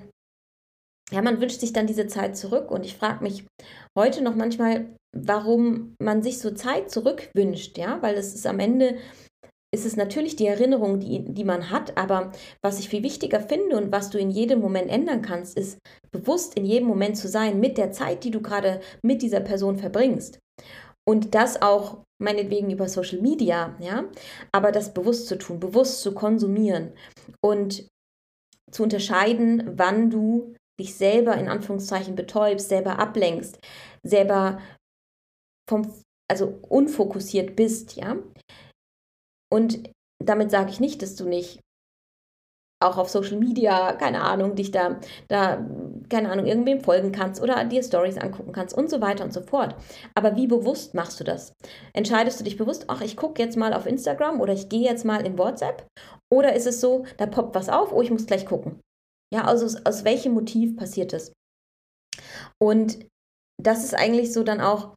ja, 1.12 1.22
man 1.22 1.40
wünscht 1.40 1.60
sich 1.60 1.74
dann 1.74 1.88
diese 1.88 2.08
Zeit 2.08 2.36
zurück. 2.36 2.72
Und 2.72 2.86
ich 2.86 2.96
frage 2.96 3.24
mich 3.24 3.46
heute 3.98 4.22
noch 4.22 4.36
manchmal, 4.36 4.88
warum 5.16 5.96
man 6.02 6.22
sich 6.22 6.40
so 6.40 6.52
Zeit 6.52 6.92
zurückwünscht, 6.92 7.78
ja, 7.78 8.02
weil 8.02 8.16
es 8.16 8.34
ist 8.36 8.46
am 8.46 8.60
Ende 8.60 8.98
ist 9.74 9.86
es 9.86 9.98
natürlich 9.98 10.38
die 10.38 10.48
Erinnerung, 10.48 11.00
die, 11.00 11.26
die 11.26 11.44
man 11.44 11.70
hat, 11.70 11.98
aber 11.98 12.32
was 12.64 12.80
ich 12.80 12.88
viel 12.88 13.04
wichtiger 13.04 13.42
finde 13.42 13.78
und 13.78 13.92
was 13.92 14.10
du 14.10 14.18
in 14.18 14.30
jedem 14.30 14.60
Moment 14.60 14.90
ändern 14.90 15.22
kannst, 15.22 15.58
ist 15.58 15.78
bewusst 16.12 16.56
in 16.56 16.64
jedem 16.66 16.88
Moment 16.88 17.18
zu 17.18 17.28
sein 17.28 17.60
mit 17.60 17.78
der 17.78 17.92
Zeit, 17.92 18.24
die 18.24 18.32
du 18.32 18.42
gerade 18.42 18.80
mit 19.04 19.22
dieser 19.22 19.42
Person 19.42 19.78
verbringst. 19.78 20.40
Und 21.06 21.36
das 21.36 21.62
auch 21.62 22.04
meinetwegen 22.22 22.72
über 22.72 22.88
Social 22.88 23.20
Media, 23.20 23.76
ja, 23.80 24.06
aber 24.54 24.72
das 24.72 24.94
bewusst 24.94 25.28
zu 25.28 25.38
tun, 25.38 25.60
bewusst 25.60 26.02
zu 26.02 26.14
konsumieren 26.14 26.94
und 27.44 27.88
zu 28.72 28.84
unterscheiden, 28.84 29.74
wann 29.76 30.10
du 30.10 30.54
dich 30.80 30.96
selber 30.96 31.36
in 31.36 31.50
Anführungszeichen 31.50 32.16
betäubst, 32.16 32.70
selber 32.70 33.00
ablenkst, 33.00 33.60
selber 34.04 34.62
vom, 35.70 35.92
also 36.30 36.60
unfokussiert 36.70 37.56
bist, 37.56 37.96
ja. 37.96 38.18
Und 39.52 39.90
damit 40.24 40.52
sage 40.52 40.72
ich 40.72 40.80
nicht, 40.80 41.02
dass 41.02 41.16
du 41.16 41.28
nicht 41.28 41.60
auch 42.80 42.98
auf 42.98 43.10
Social 43.10 43.38
Media, 43.38 43.94
keine 43.94 44.22
Ahnung, 44.22 44.56
dich 44.56 44.70
da, 44.70 45.00
da, 45.30 45.66
keine 46.10 46.30
Ahnung, 46.30 46.46
irgendwem 46.46 46.82
folgen 46.82 47.12
kannst 47.12 47.42
oder 47.42 47.64
dir 47.66 47.82
Stories 47.82 48.18
angucken 48.18 48.52
kannst 48.52 48.78
und 48.78 48.90
so 48.90 49.02
weiter 49.02 49.24
und 49.24 49.34
so 49.34 49.42
fort. 49.42 49.76
Aber 50.14 50.36
wie 50.36 50.48
bewusst 50.48 50.94
machst 50.94 51.20
du 51.20 51.24
das? 51.24 51.54
Entscheidest 51.94 52.40
du 52.40 52.44
dich 52.44 52.58
bewusst, 52.58 52.86
ach, 52.88 53.02
ich 53.02 53.18
gucke 53.18 53.42
jetzt 53.42 53.58
mal 53.58 53.74
auf 53.74 53.88
Instagram 53.88 54.40
oder 54.42 54.54
ich 54.54 54.70
gehe 54.70 54.88
jetzt 54.88 55.06
mal 55.06 55.26
in 55.26 55.40
WhatsApp? 55.40 55.88
Oder 56.32 56.54
ist 56.54 56.68
es 56.68 56.80
so, 56.80 57.06
da 57.18 57.26
poppt 57.26 57.56
was 57.56 57.70
auf, 57.70 57.92
oh, 57.92 58.02
ich 58.02 58.12
muss 58.12 58.28
gleich 58.28 58.46
gucken? 58.46 58.80
Ja, 59.34 59.44
also 59.46 59.66
aus, 59.66 59.86
aus 59.86 60.04
welchem 60.04 60.34
Motiv 60.34 60.76
passiert 60.76 61.14
das? 61.14 61.34
Und 62.62 63.06
das 63.62 63.84
ist 63.84 63.94
eigentlich 63.94 64.34
so 64.34 64.44
dann 64.44 64.62
auch 64.62 64.96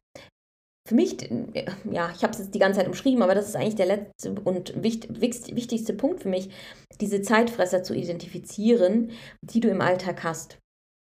für 0.87 0.95
mich, 0.95 1.17
ja, 1.89 2.11
ich 2.15 2.23
habe 2.23 2.33
es 2.33 2.39
jetzt 2.39 2.55
die 2.55 2.59
ganze 2.59 2.79
Zeit 2.79 2.87
umschrieben, 2.87 3.21
aber 3.21 3.35
das 3.35 3.47
ist 3.47 3.55
eigentlich 3.55 3.75
der 3.75 3.85
letzte 3.85 4.31
und 4.43 4.81
wichtig, 4.83 5.55
wichtigste 5.55 5.93
Punkt 5.93 6.21
für 6.21 6.29
mich, 6.29 6.49
diese 6.99 7.21
Zeitfresser 7.21 7.83
zu 7.83 7.93
identifizieren, 7.93 9.11
die 9.41 9.59
du 9.59 9.69
im 9.69 9.81
Alltag 9.81 10.23
hast. 10.23 10.57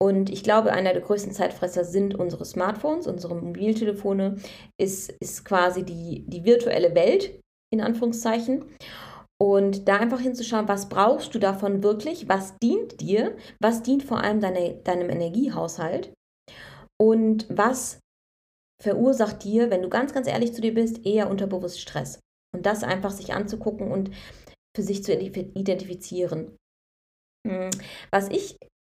Und 0.02 0.30
ich 0.30 0.44
glaube, 0.44 0.72
einer 0.72 0.94
der 0.94 1.02
größten 1.02 1.32
Zeitfresser 1.32 1.84
sind 1.84 2.16
unsere 2.16 2.46
Smartphones, 2.46 3.08
unsere 3.08 3.36
Mobiltelefone, 3.36 4.38
ist, 4.80 5.12
ist 5.22 5.46
quasi 5.46 5.84
die, 5.84 6.26
die 6.28 6.44
virtuelle 6.44 6.94
Welt, 6.96 7.40
in 7.74 7.82
Anführungszeichen. 7.82 8.66
Und 9.42 9.88
da 9.88 9.98
einfach 9.98 10.22
hinzuschauen, 10.22 10.68
was 10.68 10.88
brauchst 10.88 11.36
du 11.36 11.40
davon 11.40 11.84
wirklich, 11.84 12.30
was 12.30 12.58
dient 12.60 13.02
dir, 13.02 13.36
was 13.60 13.84
dient 13.84 14.04
vor 14.04 14.22
allem 14.22 14.40
deine, 14.40 14.76
deinem 14.84 15.10
Energiehaushalt 15.10 16.14
und 17.02 17.46
was 17.50 18.00
verursacht 18.82 19.44
dir, 19.44 19.70
wenn 19.70 19.82
du 19.82 19.90
ganz, 19.90 20.14
ganz 20.14 20.28
ehrlich 20.28 20.54
zu 20.54 20.62
dir 20.62 20.74
bist, 20.74 21.06
eher 21.06 21.30
unterbewusst 21.30 21.80
Stress. 21.80 22.20
Und 22.54 22.66
das 22.66 22.84
einfach 22.84 23.12
sich 23.12 23.34
anzugucken 23.34 23.92
und 23.92 24.12
für 24.76 24.84
sich 24.84 25.04
zu 25.04 25.14
identifizieren. 25.14 26.56
Hm, 27.46 27.70
was 28.12 28.30
ich 28.30 28.58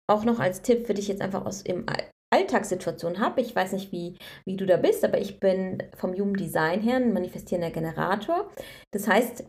auch 0.09 0.23
noch 0.23 0.39
als 0.39 0.61
Tipp 0.61 0.85
für 0.85 0.93
dich 0.93 1.07
jetzt 1.07 1.21
einfach 1.21 1.45
aus 1.45 1.61
im 1.61 1.85
Alltagssituation 2.33 3.19
habe, 3.19 3.41
ich 3.41 3.55
weiß 3.55 3.73
nicht, 3.73 3.91
wie, 3.91 4.17
wie 4.45 4.57
du 4.57 4.65
da 4.65 4.77
bist, 4.77 5.03
aber 5.03 5.19
ich 5.19 5.39
bin 5.39 5.83
vom 5.95 6.13
Human 6.13 6.35
Design 6.35 6.81
her 6.81 6.97
ein 6.97 7.13
manifestierender 7.13 7.71
Generator. 7.71 8.51
Das 8.91 9.07
heißt, 9.07 9.45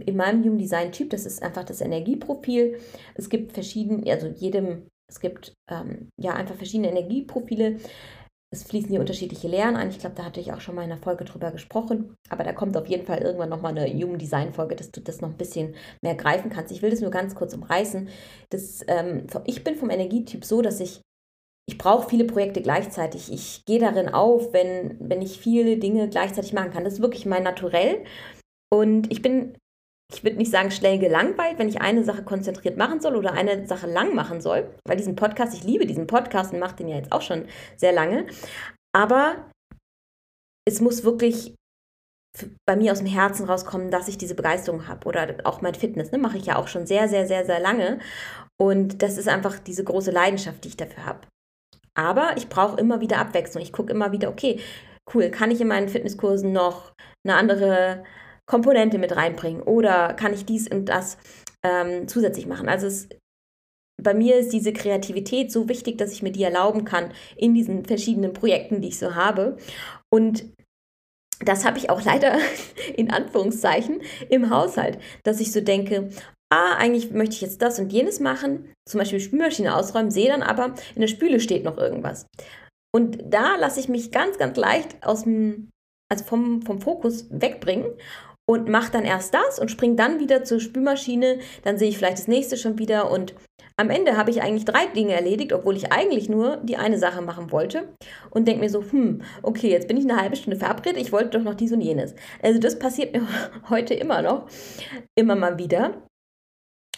in 0.00 0.16
meinem 0.16 0.42
Human 0.42 0.58
Design 0.58 0.92
Typ, 0.92 1.10
das 1.10 1.26
ist 1.26 1.42
einfach 1.42 1.64
das 1.64 1.80
Energieprofil. 1.80 2.78
Es 3.14 3.28
gibt 3.28 3.52
verschiedene, 3.52 4.10
also 4.10 4.28
jedem, 4.28 4.88
es 5.08 5.20
gibt 5.20 5.52
ähm, 5.70 6.08
ja 6.20 6.34
einfach 6.34 6.56
verschiedene 6.56 6.90
Energieprofile 6.90 7.78
es 8.54 8.62
fließen 8.62 8.90
hier 8.90 9.00
unterschiedliche 9.00 9.48
Lehren 9.48 9.76
ein. 9.76 9.90
Ich 9.90 9.98
glaube, 9.98 10.14
da 10.14 10.24
hatte 10.24 10.40
ich 10.40 10.52
auch 10.52 10.60
schon 10.60 10.74
mal 10.76 10.84
in 10.84 10.92
einer 10.92 11.02
Folge 11.02 11.24
drüber 11.24 11.50
gesprochen. 11.50 12.14
Aber 12.30 12.44
da 12.44 12.52
kommt 12.52 12.76
auf 12.76 12.86
jeden 12.86 13.04
Fall 13.04 13.20
irgendwann 13.20 13.48
nochmal 13.48 13.76
eine 13.76 13.92
Human 13.92 14.18
Design 14.18 14.52
Folge, 14.52 14.76
dass 14.76 14.90
du 14.90 15.00
das 15.00 15.20
noch 15.20 15.30
ein 15.30 15.36
bisschen 15.36 15.74
mehr 16.02 16.14
greifen 16.14 16.50
kannst. 16.50 16.72
Ich 16.72 16.80
will 16.80 16.90
das 16.90 17.00
nur 17.00 17.10
ganz 17.10 17.34
kurz 17.34 17.52
umreißen. 17.52 18.08
Das, 18.50 18.82
ähm, 18.86 19.26
ich 19.44 19.64
bin 19.64 19.74
vom 19.74 19.90
Energietyp 19.90 20.44
so, 20.44 20.62
dass 20.62 20.80
ich 20.80 21.00
ich 21.66 21.78
brauche 21.78 22.10
viele 22.10 22.24
Projekte 22.24 22.60
gleichzeitig. 22.60 23.32
Ich 23.32 23.64
gehe 23.64 23.78
darin 23.78 24.10
auf, 24.10 24.52
wenn, 24.52 24.98
wenn 25.00 25.22
ich 25.22 25.38
viele 25.38 25.78
Dinge 25.78 26.10
gleichzeitig 26.10 26.52
machen 26.52 26.72
kann. 26.72 26.84
Das 26.84 26.94
ist 26.94 27.00
wirklich 27.00 27.24
mein 27.24 27.42
Naturell. 27.42 28.04
Und 28.70 29.10
ich 29.10 29.22
bin 29.22 29.56
ich 30.12 30.22
würde 30.22 30.36
nicht 30.36 30.50
sagen 30.50 30.70
schnell 30.70 30.98
gelangweilt, 30.98 31.58
wenn 31.58 31.68
ich 31.68 31.80
eine 31.80 32.04
Sache 32.04 32.22
konzentriert 32.22 32.76
machen 32.76 33.00
soll 33.00 33.16
oder 33.16 33.32
eine 33.32 33.66
Sache 33.66 33.86
lang 33.86 34.14
machen 34.14 34.40
soll, 34.40 34.70
weil 34.86 34.96
diesen 34.96 35.16
Podcast, 35.16 35.54
ich 35.54 35.64
liebe 35.64 35.86
diesen 35.86 36.06
Podcast 36.06 36.52
und 36.52 36.60
mache 36.60 36.76
den 36.76 36.88
ja 36.88 36.96
jetzt 36.96 37.12
auch 37.12 37.22
schon 37.22 37.46
sehr 37.76 37.92
lange, 37.92 38.26
aber 38.94 39.50
es 40.66 40.80
muss 40.80 41.04
wirklich 41.04 41.54
bei 42.66 42.76
mir 42.76 42.92
aus 42.92 42.98
dem 42.98 43.06
Herzen 43.06 43.46
rauskommen, 43.46 43.90
dass 43.90 44.08
ich 44.08 44.18
diese 44.18 44.34
Begeisterung 44.34 44.88
habe 44.88 45.06
oder 45.06 45.36
auch 45.44 45.60
mein 45.60 45.74
Fitness, 45.74 46.10
ne, 46.10 46.18
mache 46.18 46.36
ich 46.36 46.46
ja 46.46 46.56
auch 46.56 46.68
schon 46.68 46.86
sehr, 46.86 47.08
sehr, 47.08 47.26
sehr, 47.26 47.44
sehr 47.44 47.60
lange 47.60 48.00
und 48.60 49.02
das 49.02 49.18
ist 49.18 49.28
einfach 49.28 49.58
diese 49.58 49.84
große 49.84 50.10
Leidenschaft, 50.10 50.64
die 50.64 50.68
ich 50.68 50.76
dafür 50.76 51.06
habe. 51.06 51.20
Aber 51.94 52.36
ich 52.36 52.48
brauche 52.48 52.78
immer 52.78 53.00
wieder 53.00 53.18
Abwechslung. 53.18 53.62
Ich 53.62 53.72
gucke 53.72 53.92
immer 53.92 54.12
wieder, 54.12 54.28
okay, 54.28 54.60
cool, 55.14 55.30
kann 55.30 55.50
ich 55.50 55.60
in 55.60 55.68
meinen 55.68 55.88
Fitnesskursen 55.88 56.52
noch 56.52 56.92
eine 57.24 57.36
andere 57.36 58.04
Komponente 58.46 58.98
mit 58.98 59.16
reinbringen 59.16 59.62
oder 59.62 60.14
kann 60.14 60.34
ich 60.34 60.44
dies 60.44 60.68
und 60.68 60.86
das 60.86 61.16
ähm, 61.62 62.08
zusätzlich 62.08 62.46
machen. 62.46 62.68
Also 62.68 62.86
es, 62.86 63.08
bei 64.02 64.14
mir 64.14 64.36
ist 64.36 64.52
diese 64.52 64.72
Kreativität 64.72 65.50
so 65.50 65.68
wichtig, 65.68 65.98
dass 65.98 66.12
ich 66.12 66.22
mir 66.22 66.32
die 66.32 66.42
erlauben 66.42 66.84
kann 66.84 67.12
in 67.36 67.54
diesen 67.54 67.84
verschiedenen 67.84 68.32
Projekten, 68.32 68.80
die 68.80 68.88
ich 68.88 68.98
so 68.98 69.14
habe. 69.14 69.56
Und 70.12 70.44
das 71.40 71.64
habe 71.64 71.78
ich 71.78 71.90
auch 71.90 72.02
leider 72.04 72.38
in 72.96 73.10
Anführungszeichen 73.10 74.02
im 74.28 74.50
Haushalt, 74.50 74.98
dass 75.22 75.40
ich 75.40 75.52
so 75.52 75.60
denke, 75.60 76.10
ah, 76.52 76.74
eigentlich 76.76 77.10
möchte 77.10 77.34
ich 77.34 77.40
jetzt 77.40 77.62
das 77.62 77.78
und 77.78 77.92
jenes 77.92 78.20
machen, 78.20 78.72
zum 78.88 78.98
Beispiel 78.98 79.20
Spülmaschine 79.20 79.74
ausräumen, 79.74 80.10
sehe 80.10 80.28
dann 80.28 80.42
aber, 80.42 80.74
in 80.94 81.00
der 81.00 81.08
Spüle 81.08 81.40
steht 81.40 81.64
noch 81.64 81.78
irgendwas. 81.78 82.26
Und 82.94 83.18
da 83.26 83.56
lasse 83.56 83.80
ich 83.80 83.88
mich 83.88 84.12
ganz, 84.12 84.38
ganz 84.38 84.56
leicht 84.56 85.04
aus 85.04 85.24
dem, 85.24 85.70
also 86.12 86.24
vom, 86.24 86.62
vom 86.62 86.80
Fokus 86.80 87.26
wegbringen 87.30 87.86
und 88.46 88.68
mache 88.68 88.92
dann 88.92 89.04
erst 89.04 89.34
das 89.34 89.58
und 89.58 89.70
springe 89.70 89.96
dann 89.96 90.20
wieder 90.20 90.44
zur 90.44 90.60
Spülmaschine. 90.60 91.38
Dann 91.62 91.78
sehe 91.78 91.88
ich 91.88 91.98
vielleicht 91.98 92.18
das 92.18 92.28
nächste 92.28 92.56
schon 92.56 92.78
wieder 92.78 93.10
und 93.10 93.34
am 93.76 93.90
Ende 93.90 94.16
habe 94.16 94.30
ich 94.30 94.40
eigentlich 94.40 94.64
drei 94.64 94.86
Dinge 94.86 95.14
erledigt, 95.14 95.52
obwohl 95.52 95.76
ich 95.76 95.90
eigentlich 95.92 96.28
nur 96.28 96.58
die 96.58 96.76
eine 96.76 96.98
Sache 96.98 97.22
machen 97.22 97.50
wollte 97.50 97.88
und 98.30 98.46
denke 98.46 98.60
mir 98.60 98.70
so, 98.70 98.84
hm, 98.88 99.22
okay, 99.42 99.68
jetzt 99.68 99.88
bin 99.88 99.96
ich 99.96 100.04
eine 100.04 100.20
halbe 100.20 100.36
Stunde 100.36 100.56
verabredet, 100.56 101.00
ich 101.00 101.10
wollte 101.10 101.38
doch 101.38 101.44
noch 101.44 101.54
dies 101.54 101.72
und 101.72 101.80
jenes. 101.80 102.14
Also 102.40 102.60
das 102.60 102.78
passiert 102.78 103.12
mir 103.12 103.26
heute 103.68 103.94
immer 103.94 104.22
noch, 104.22 104.46
immer 105.16 105.34
mal 105.34 105.58
wieder. 105.58 106.02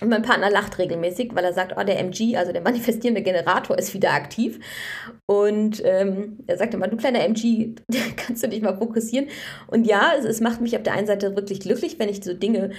Und 0.01 0.11
mein 0.11 0.23
Partner 0.23 0.51
lacht 0.51 0.79
regelmäßig, 0.79 1.31
weil 1.35 1.45
er 1.45 1.55
sagt, 1.55 1.75
oh, 1.79 1.83
der 1.83 1.99
MG, 1.99 2.37
also 2.37 2.53
der 2.53 2.61
manifestierende 2.61 3.23
Generator, 3.23 3.79
ist 3.79 3.95
wieder 3.95 4.13
aktiv. 4.13 4.61
Und 5.27 5.83
ähm, 5.85 6.39
er 6.47 6.59
sagt 6.59 6.75
immer, 6.75 6.89
du 6.89 6.99
kleiner 6.99 7.25
MG, 7.25 7.75
kannst 8.17 8.43
du 8.43 8.49
dich 8.49 8.61
mal 8.61 8.77
fokussieren. 8.77 9.29
Und 9.69 9.87
ja, 9.87 10.13
es, 10.19 10.27
es 10.27 10.41
macht 10.41 10.61
mich 10.61 10.77
auf 10.77 10.83
der 10.83 10.93
einen 10.93 11.07
Seite 11.07 11.35
wirklich 11.35 11.61
glücklich, 11.61 11.99
wenn 11.99 12.11
ich 12.11 12.23
so 12.23 12.35
Dinge 12.35 12.71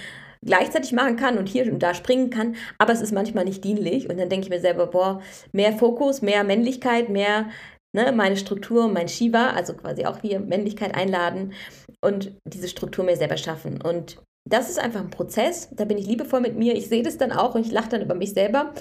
gleichzeitig 0.44 0.92
machen 0.92 1.16
kann 1.16 1.38
und 1.38 1.48
hier 1.48 1.70
und 1.72 1.82
da 1.82 1.94
springen 1.94 2.30
kann, 2.30 2.54
aber 2.78 2.92
es 2.92 3.00
ist 3.00 3.12
manchmal 3.12 3.44
nicht 3.44 3.64
dienlich. 3.64 4.08
Und 4.08 4.18
dann 4.20 4.28
denke 4.28 4.46
ich 4.46 4.50
mir 4.50 4.60
selber, 4.60 4.86
boah, 4.86 5.20
mehr 5.52 5.72
Fokus, 5.72 6.22
mehr 6.22 6.44
Männlichkeit, 6.44 7.08
mehr 7.08 7.48
ne, 7.92 8.12
meine 8.12 8.36
Struktur, 8.36 8.88
mein 8.88 9.08
Shiva, 9.08 9.50
also 9.50 9.74
quasi 9.74 10.06
auch 10.06 10.18
hier 10.20 10.40
Männlichkeit 10.40 10.94
einladen 10.94 11.52
und 12.00 12.32
diese 12.44 12.68
Struktur 12.68 13.04
mir 13.04 13.16
selber 13.16 13.36
schaffen. 13.36 13.80
Und 13.82 14.18
das 14.48 14.70
ist 14.70 14.78
einfach 14.78 15.00
ein 15.00 15.10
Prozess. 15.10 15.68
Da 15.72 15.84
bin 15.84 15.98
ich 15.98 16.06
liebevoll 16.06 16.40
mit 16.40 16.56
mir. 16.56 16.74
Ich 16.74 16.88
sehe 16.88 17.02
das 17.02 17.18
dann 17.18 17.32
auch 17.32 17.54
und 17.54 17.66
ich 17.66 17.72
lache 17.72 17.90
dann 17.90 18.02
über 18.02 18.14
mich 18.14 18.32
selber. 18.32 18.72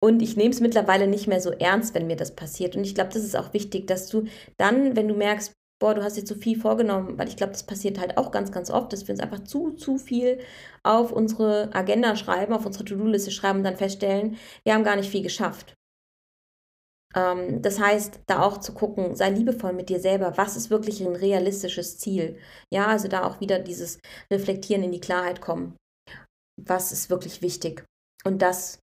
Und 0.00 0.20
ich 0.20 0.36
nehme 0.36 0.50
es 0.50 0.60
mittlerweile 0.60 1.06
nicht 1.06 1.28
mehr 1.28 1.40
so 1.40 1.50
ernst, 1.52 1.94
wenn 1.94 2.08
mir 2.08 2.16
das 2.16 2.34
passiert. 2.34 2.74
Und 2.76 2.84
ich 2.84 2.94
glaube, 2.94 3.10
das 3.12 3.22
ist 3.22 3.36
auch 3.36 3.52
wichtig, 3.52 3.86
dass 3.86 4.08
du 4.08 4.24
dann, 4.56 4.96
wenn 4.96 5.06
du 5.06 5.14
merkst, 5.14 5.52
boah, 5.78 5.94
du 5.94 6.02
hast 6.02 6.16
dir 6.16 6.24
zu 6.24 6.36
viel 6.36 6.58
vorgenommen, 6.58 7.18
weil 7.18 7.28
ich 7.28 7.36
glaube, 7.36 7.52
das 7.52 7.64
passiert 7.64 7.98
halt 7.98 8.16
auch 8.16 8.30
ganz, 8.30 8.52
ganz 8.52 8.70
oft, 8.70 8.92
dass 8.92 9.06
wir 9.06 9.14
uns 9.14 9.22
einfach 9.22 9.44
zu, 9.44 9.70
zu 9.72 9.98
viel 9.98 10.38
auf 10.82 11.12
unsere 11.12 11.74
Agenda 11.74 12.16
schreiben, 12.16 12.52
auf 12.52 12.66
unsere 12.66 12.84
To-Do-Liste 12.84 13.32
schreiben 13.32 13.58
und 13.58 13.64
dann 13.64 13.76
feststellen, 13.76 14.36
wir 14.64 14.74
haben 14.74 14.84
gar 14.84 14.96
nicht 14.96 15.10
viel 15.10 15.22
geschafft. 15.22 15.76
Ähm, 17.14 17.62
das 17.62 17.78
heißt, 17.78 18.20
da 18.26 18.42
auch 18.42 18.58
zu 18.58 18.72
gucken, 18.74 19.16
sei 19.16 19.30
liebevoll 19.30 19.72
mit 19.72 19.88
dir 19.88 20.00
selber. 20.00 20.36
Was 20.36 20.56
ist 20.56 20.70
wirklich 20.70 21.00
ein 21.00 21.16
realistisches 21.16 21.98
Ziel? 21.98 22.38
Ja, 22.72 22.86
also 22.86 23.08
da 23.08 23.24
auch 23.24 23.40
wieder 23.40 23.58
dieses 23.58 23.98
Reflektieren 24.30 24.82
in 24.82 24.92
die 24.92 25.00
Klarheit 25.00 25.40
kommen. 25.40 25.76
Was 26.60 26.92
ist 26.92 27.10
wirklich 27.10 27.42
wichtig? 27.42 27.84
Und 28.24 28.42
das 28.42 28.78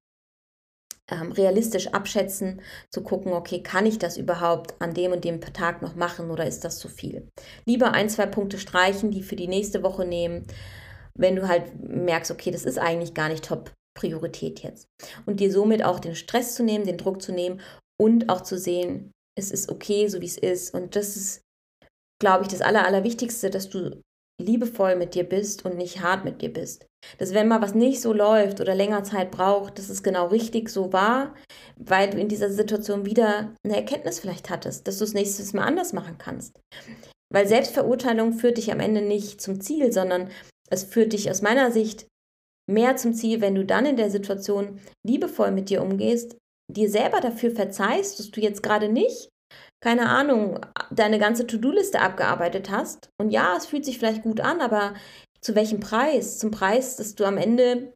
ähm, 1.12 1.32
realistisch 1.32 1.88
abschätzen, 1.88 2.62
zu 2.92 3.02
gucken, 3.02 3.34
okay, 3.34 3.64
kann 3.64 3.86
ich 3.86 4.00
das 4.00 4.18
überhaupt 4.18 4.80
an 4.82 4.94
dem 4.94 5.12
und 5.12 5.24
dem 5.24 5.42
Tag 5.42 5.82
noch 5.82 5.96
machen 5.96 6.30
oder 6.30 6.46
ist 6.46 6.66
das 6.66 6.78
zu 6.78 6.90
viel? 6.90 7.28
Lieber 7.66 7.94
ein, 7.94 8.10
zwei 8.10 8.26
Punkte 8.26 8.60
streichen, 8.60 9.12
die 9.12 9.24
für 9.24 9.36
die 9.36 9.48
nächste 9.48 9.84
Woche 9.84 10.06
nehmen, 10.06 10.46
wenn 11.16 11.36
du 11.36 11.48
halt 11.48 11.64
merkst, 11.84 12.32
okay, 12.32 12.52
das 12.52 12.64
ist 12.64 12.78
eigentlich 12.78 13.14
gar 13.14 13.30
nicht 13.30 13.46
top 13.46 13.72
Priorität 13.98 14.60
jetzt. 14.62 14.88
Und 15.26 15.40
dir 15.40 15.52
somit 15.52 15.84
auch 15.84 16.00
den 16.00 16.16
Stress 16.16 16.56
zu 16.56 16.64
nehmen, 16.64 16.86
den 16.86 16.98
Druck 16.98 17.22
zu 17.22 17.32
nehmen 17.32 17.60
und 18.00 18.30
auch 18.30 18.42
zu 18.42 18.58
sehen, 18.58 19.12
es 19.38 19.52
ist 19.52 19.70
okay, 19.70 20.08
so 20.08 20.22
wie 20.22 20.26
es 20.26 20.38
ist. 20.38 20.74
Und 20.74 20.96
das 20.96 21.16
ist, 21.16 21.42
glaube 22.22 22.44
ich, 22.44 22.50
das 22.50 22.62
Aller, 22.62 22.86
Allerwichtigste, 22.86 23.50
dass 23.50 23.70
du 23.70 24.02
liebevoll 24.42 24.96
mit 24.96 25.16
dir 25.16 25.24
bist 25.24 25.66
und 25.66 25.78
nicht 25.78 26.02
hart 26.02 26.24
mit 26.24 26.42
dir 26.42 26.52
bist. 26.52 26.86
Dass 27.18 27.34
wenn 27.34 27.48
mal 27.48 27.62
was 27.62 27.76
nicht 27.76 28.02
so 28.02 28.14
läuft 28.14 28.62
oder 28.62 28.76
länger 28.76 29.04
Zeit 29.04 29.32
braucht, 29.32 29.78
dass 29.78 29.90
es 29.90 30.04
genau 30.04 30.28
richtig 30.28 30.70
so 30.70 30.94
war, 30.94 31.36
weil 31.78 32.10
du 32.10 32.18
in 32.18 32.30
dieser 32.30 32.50
Situation 32.50 33.06
wieder 33.06 33.54
eine 33.64 33.76
Erkenntnis 33.76 34.20
vielleicht 34.20 34.50
hattest, 34.50 34.88
dass 34.88 34.98
du 34.98 35.04
es 35.04 35.14
nächstes 35.14 35.54
Mal 35.54 35.64
anders 35.64 35.94
machen 35.94 36.18
kannst. 36.18 36.60
Weil 37.32 37.48
Selbstverurteilung 37.48 38.34
führt 38.34 38.58
dich 38.58 38.72
am 38.72 38.80
Ende 38.80 39.02
nicht 39.02 39.42
zum 39.42 39.62
Ziel, 39.62 39.92
sondern 39.92 40.30
es 40.70 40.84
führt 40.84 41.14
dich 41.14 41.30
aus 41.30 41.42
meiner 41.42 41.72
Sicht 41.72 42.08
mehr 42.70 42.96
zum 42.96 43.14
Ziel, 43.14 43.42
wenn 43.42 43.56
du 43.56 43.66
dann 43.66 43.86
in 43.86 43.98
der 43.98 44.10
Situation 44.10 44.80
liebevoll 45.06 45.52
mit 45.52 45.70
dir 45.70 45.82
umgehst, 45.82 46.38
dir 46.70 46.90
selber 46.90 47.20
dafür 47.20 47.52
verzeihst, 47.52 48.20
dass 48.20 48.32
du 48.32 48.42
jetzt 48.42 48.64
gerade 48.64 48.90
nicht, 48.90 49.30
keine 49.84 50.10
Ahnung, 50.10 50.60
deine 50.92 51.20
ganze 51.20 51.48
To-Do-Liste 51.48 52.00
abgearbeitet 52.00 52.70
hast. 52.70 53.10
Und 53.20 53.32
ja, 53.32 53.56
es 53.58 53.66
fühlt 53.66 53.86
sich 53.86 53.98
vielleicht 53.98 54.24
gut 54.24 54.40
an, 54.40 54.62
aber 54.62 54.94
zu 55.42 55.56
welchem 55.56 55.80
Preis? 55.80 56.38
Zum 56.38 56.52
Preis, 56.52 56.98
dass 56.98 57.16
du 57.16 57.26
am 57.26 57.38
Ende 57.38 57.94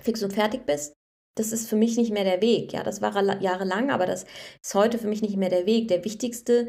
fix 0.00 0.22
und 0.22 0.32
fertig 0.32 0.66
bist? 0.66 0.94
Das 1.36 1.52
ist 1.52 1.68
für 1.68 1.76
mich 1.76 1.96
nicht 1.96 2.12
mehr 2.12 2.24
der 2.24 2.42
Weg. 2.42 2.72
Ja, 2.72 2.82
das 2.82 3.00
war 3.00 3.40
jahrelang, 3.40 3.90
aber 3.90 4.06
das 4.06 4.24
ist 4.62 4.74
heute 4.74 4.98
für 4.98 5.08
mich 5.08 5.22
nicht 5.22 5.36
mehr 5.36 5.48
der 5.48 5.66
Weg. 5.66 5.88
Der 5.88 6.04
wichtigste, 6.04 6.68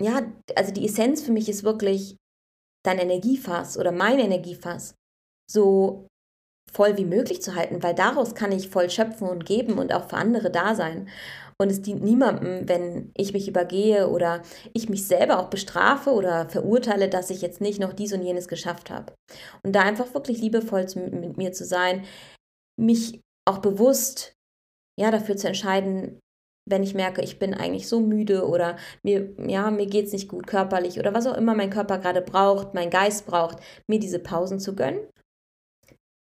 ja, 0.00 0.32
also 0.54 0.72
die 0.72 0.84
Essenz 0.84 1.22
für 1.22 1.32
mich 1.32 1.48
ist 1.48 1.64
wirklich 1.64 2.16
dein 2.84 2.98
Energiefass 2.98 3.76
oder 3.78 3.92
mein 3.92 4.18
Energiefass 4.18 4.94
so 5.50 6.06
voll 6.72 6.96
wie 6.96 7.04
möglich 7.04 7.42
zu 7.42 7.54
halten, 7.54 7.82
weil 7.82 7.94
daraus 7.94 8.34
kann 8.34 8.50
ich 8.50 8.70
voll 8.70 8.90
schöpfen 8.90 9.28
und 9.28 9.44
geben 9.44 9.78
und 9.78 9.92
auch 9.92 10.08
für 10.08 10.16
andere 10.16 10.50
da 10.50 10.74
sein. 10.74 11.08
Und 11.58 11.70
es 11.70 11.82
dient 11.82 12.02
niemandem, 12.02 12.68
wenn 12.68 13.12
ich 13.14 13.32
mich 13.34 13.46
übergehe 13.46 14.08
oder 14.08 14.42
ich 14.72 14.88
mich 14.88 15.06
selber 15.06 15.38
auch 15.38 15.48
bestrafe 15.48 16.10
oder 16.10 16.48
verurteile, 16.48 17.08
dass 17.08 17.30
ich 17.30 17.42
jetzt 17.42 17.60
nicht 17.60 17.78
noch 17.78 17.92
dies 17.92 18.12
und 18.12 18.22
jenes 18.22 18.48
geschafft 18.48 18.90
habe. 18.90 19.12
Und 19.62 19.72
da 19.74 19.82
einfach 19.82 20.12
wirklich 20.14 20.40
liebevoll 20.40 20.86
mit 20.96 21.36
mir 21.36 21.52
zu 21.52 21.64
sein, 21.64 22.04
mich 22.80 23.20
auch 23.46 23.58
bewusst 23.58 24.34
ja, 24.98 25.10
dafür 25.10 25.36
zu 25.36 25.46
entscheiden, 25.46 26.18
wenn 26.68 26.82
ich 26.82 26.94
merke, 26.94 27.22
ich 27.22 27.38
bin 27.38 27.54
eigentlich 27.54 27.88
so 27.88 28.00
müde 28.00 28.46
oder 28.46 28.76
mir, 29.02 29.34
ja, 29.48 29.70
mir 29.70 29.86
geht 29.86 30.06
es 30.06 30.12
nicht 30.12 30.28
gut 30.28 30.46
körperlich 30.46 30.98
oder 30.98 31.12
was 31.12 31.26
auch 31.26 31.36
immer 31.36 31.54
mein 31.54 31.70
Körper 31.70 31.98
gerade 31.98 32.22
braucht, 32.22 32.74
mein 32.74 32.90
Geist 32.90 33.26
braucht, 33.26 33.58
mir 33.88 33.98
diese 33.98 34.20
Pausen 34.20 34.58
zu 34.58 34.74
gönnen 34.74 35.00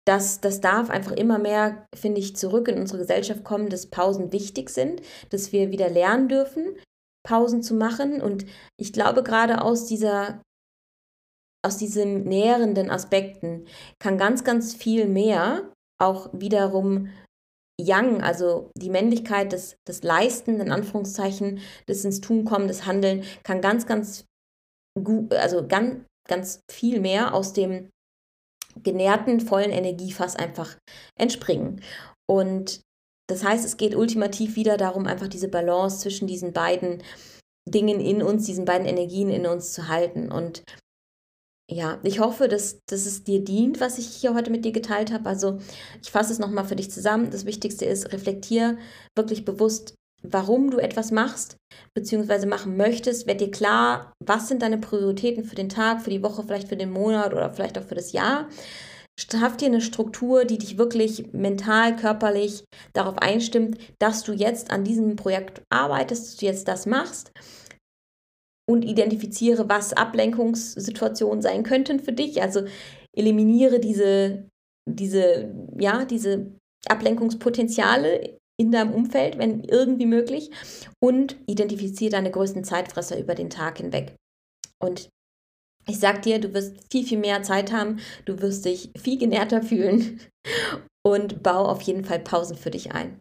das, 0.05 0.41
das 0.41 0.61
darf 0.61 0.89
einfach 0.89 1.11
immer 1.11 1.37
mehr, 1.37 1.85
finde 1.95 2.19
ich, 2.19 2.35
zurück 2.35 2.67
in 2.67 2.79
unsere 2.79 2.99
Gesellschaft 2.99 3.43
kommen, 3.43 3.69
dass 3.69 3.87
Pausen 3.87 4.31
wichtig 4.31 4.69
sind, 4.69 5.01
dass 5.29 5.51
wir 5.51 5.71
wieder 5.71 5.89
lernen 5.89 6.27
dürfen, 6.27 6.75
Pausen 7.23 7.61
zu 7.61 7.75
machen. 7.75 8.21
Und 8.21 8.45
ich 8.77 8.93
glaube, 8.93 9.23
gerade 9.23 9.61
aus 9.61 9.85
dieser 9.85 10.41
aus 11.63 11.77
diesen 11.77 12.23
nährenden 12.23 12.89
Aspekten 12.89 13.67
kann 13.99 14.17
ganz, 14.17 14.43
ganz 14.43 14.73
viel 14.73 15.07
mehr 15.07 15.71
auch 15.99 16.29
wiederum 16.33 17.09
Yang, 17.79 18.23
also 18.23 18.71
die 18.75 18.89
Männlichkeit 18.89 19.51
des, 19.51 19.75
des 19.87 20.03
Leisten, 20.03 20.59
in 20.59 20.71
Anführungszeichen, 20.71 21.59
des 21.87 22.03
ins 22.03 22.21
Tun 22.21 22.45
kommen, 22.45 22.67
des 22.67 22.85
Handeln, 22.85 23.23
kann 23.43 23.61
ganz, 23.61 23.85
ganz 23.85 24.25
gut, 25.03 25.33
also 25.33 25.67
ganz, 25.67 26.03
ganz 26.27 26.61
viel 26.71 26.99
mehr 26.99 27.33
aus 27.33 27.53
dem 27.53 27.89
genährten, 28.83 29.39
vollen 29.39 29.71
Energiefass 29.71 30.35
einfach 30.35 30.77
entspringen. 31.17 31.81
Und 32.29 32.81
das 33.27 33.43
heißt, 33.43 33.65
es 33.65 33.77
geht 33.77 33.95
ultimativ 33.95 34.55
wieder 34.55 34.77
darum, 34.77 35.07
einfach 35.07 35.27
diese 35.27 35.47
Balance 35.47 35.99
zwischen 35.99 36.27
diesen 36.27 36.53
beiden 36.53 37.01
Dingen 37.67 37.99
in 37.99 38.21
uns, 38.21 38.45
diesen 38.45 38.65
beiden 38.65 38.87
Energien 38.87 39.29
in 39.29 39.45
uns 39.45 39.73
zu 39.73 39.87
halten. 39.87 40.31
Und 40.31 40.63
ja, 41.69 41.99
ich 42.03 42.19
hoffe, 42.19 42.47
dass, 42.49 42.79
dass 42.89 43.05
es 43.05 43.23
dir 43.23 43.43
dient, 43.43 43.79
was 43.79 43.97
ich 43.97 44.07
hier 44.07 44.33
heute 44.33 44.51
mit 44.51 44.65
dir 44.65 44.73
geteilt 44.73 45.11
habe. 45.13 45.29
Also 45.29 45.59
ich 46.01 46.11
fasse 46.11 46.33
es 46.33 46.39
nochmal 46.39 46.65
für 46.65 46.75
dich 46.75 46.91
zusammen. 46.91 47.31
Das 47.31 47.45
Wichtigste 47.45 47.85
ist, 47.85 48.11
reflektier 48.11 48.77
wirklich 49.15 49.45
bewusst, 49.45 49.95
warum 50.23 50.71
du 50.71 50.77
etwas 50.77 51.11
machst 51.11 51.57
bzw. 51.95 52.45
machen 52.45 52.77
möchtest. 52.77 53.27
Werd 53.27 53.41
dir 53.41 53.51
klar, 53.51 54.13
was 54.23 54.47
sind 54.47 54.61
deine 54.61 54.77
Prioritäten 54.77 55.43
für 55.43 55.55
den 55.55 55.69
Tag, 55.69 56.01
für 56.01 56.09
die 56.09 56.23
Woche, 56.23 56.43
vielleicht 56.43 56.67
für 56.67 56.77
den 56.77 56.91
Monat 56.91 57.33
oder 57.33 57.51
vielleicht 57.51 57.77
auch 57.77 57.83
für 57.83 57.95
das 57.95 58.11
Jahr. 58.11 58.47
Schaff 59.19 59.57
dir 59.57 59.67
eine 59.67 59.81
Struktur, 59.81 60.45
die 60.45 60.57
dich 60.57 60.77
wirklich 60.77 61.31
mental, 61.33 61.95
körperlich 61.95 62.63
darauf 62.93 63.17
einstimmt, 63.17 63.77
dass 63.99 64.23
du 64.23 64.33
jetzt 64.33 64.71
an 64.71 64.83
diesem 64.83 65.15
Projekt 65.15 65.61
arbeitest, 65.69 66.27
dass 66.27 66.37
du 66.37 66.45
jetzt 66.45 66.67
das 66.67 66.85
machst 66.85 67.31
und 68.69 68.83
identifiziere, 68.83 69.69
was 69.69 69.93
Ablenkungssituationen 69.93 71.41
sein 71.41 71.63
könnten 71.63 71.99
für 71.99 72.13
dich. 72.13 72.41
Also 72.41 72.63
eliminiere 73.15 73.79
diese, 73.79 74.47
diese, 74.89 75.53
ja, 75.77 76.05
diese 76.05 76.51
Ablenkungspotenziale 76.87 78.37
in 78.61 78.71
deinem 78.71 78.93
Umfeld, 78.93 79.39
wenn 79.39 79.63
irgendwie 79.63 80.05
möglich, 80.05 80.51
und 81.03 81.35
identifiziere 81.47 82.11
deine 82.11 82.29
größten 82.29 82.63
Zeitfresser 82.63 83.19
über 83.19 83.33
den 83.33 83.49
Tag 83.49 83.79
hinweg. 83.79 84.15
Und 84.79 85.09
ich 85.87 85.99
sag 85.99 86.21
dir, 86.21 86.37
du 86.39 86.53
wirst 86.53 86.75
viel, 86.91 87.03
viel 87.03 87.17
mehr 87.17 87.41
Zeit 87.41 87.71
haben, 87.71 87.97
du 88.25 88.39
wirst 88.39 88.65
dich 88.65 88.91
viel 88.95 89.17
genährter 89.17 89.63
fühlen 89.63 90.19
und 91.03 91.41
bau 91.41 91.65
auf 91.65 91.81
jeden 91.81 92.05
Fall 92.05 92.19
Pausen 92.19 92.55
für 92.55 92.69
dich 92.69 92.91
ein. 92.91 93.17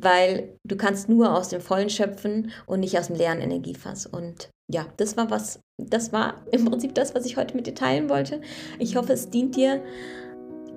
Weil 0.00 0.56
du 0.66 0.76
kannst 0.78 1.10
nur 1.10 1.36
aus 1.36 1.50
dem 1.50 1.60
Vollen 1.60 1.90
schöpfen 1.90 2.50
und 2.64 2.80
nicht 2.80 2.98
aus 2.98 3.08
dem 3.08 3.16
leeren 3.16 3.42
Energiefass. 3.42 4.06
Und 4.06 4.48
ja, 4.72 4.86
das 4.96 5.18
war 5.18 5.30
was, 5.30 5.60
das 5.78 6.14
war 6.14 6.46
im 6.50 6.64
Prinzip 6.64 6.94
das, 6.94 7.14
was 7.14 7.26
ich 7.26 7.36
heute 7.36 7.54
mit 7.54 7.66
dir 7.66 7.74
teilen 7.74 8.08
wollte. 8.08 8.40
Ich 8.78 8.96
hoffe, 8.96 9.12
es 9.12 9.28
dient 9.28 9.54
dir. 9.54 9.82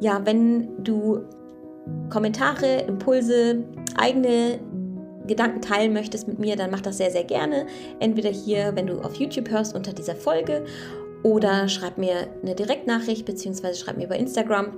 Ja, 0.02 0.26
wenn 0.26 0.84
du 0.84 1.24
Kommentare, 2.10 2.82
Impulse, 2.88 3.64
eigene 3.98 4.60
Gedanken 5.28 5.62
teilen 5.62 5.94
möchtest 5.94 6.28
mit 6.28 6.40
mir, 6.40 6.56
dann 6.56 6.72
mach 6.72 6.82
das 6.82 6.98
sehr, 6.98 7.12
sehr 7.12 7.24
gerne. 7.24 7.66
Entweder 8.00 8.30
hier, 8.30 8.76
wenn 8.76 8.88
du 8.88 9.00
auf 9.02 9.16
YouTube 9.16 9.50
hörst, 9.50 9.76
unter 9.76 9.94
dieser 9.94 10.16
Folge 10.16 10.66
oder 11.24 11.68
schreib 11.68 11.98
mir 11.98 12.28
eine 12.44 12.56
Direktnachricht 12.56 13.26
beziehungsweise 13.26 13.80
schreib 13.80 13.98
mir 13.98 14.06
über 14.06 14.16
Instagram. 14.16 14.74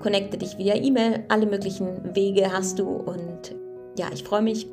Connecte 0.00 0.38
dich 0.38 0.56
via 0.56 0.74
E-Mail. 0.74 1.24
Alle 1.28 1.46
möglichen 1.46 2.14
Wege 2.14 2.50
hast 2.52 2.78
du 2.78 2.88
und 2.88 3.54
ja, 3.98 4.06
ich 4.12 4.24
freue 4.24 4.42
mich 4.42 4.66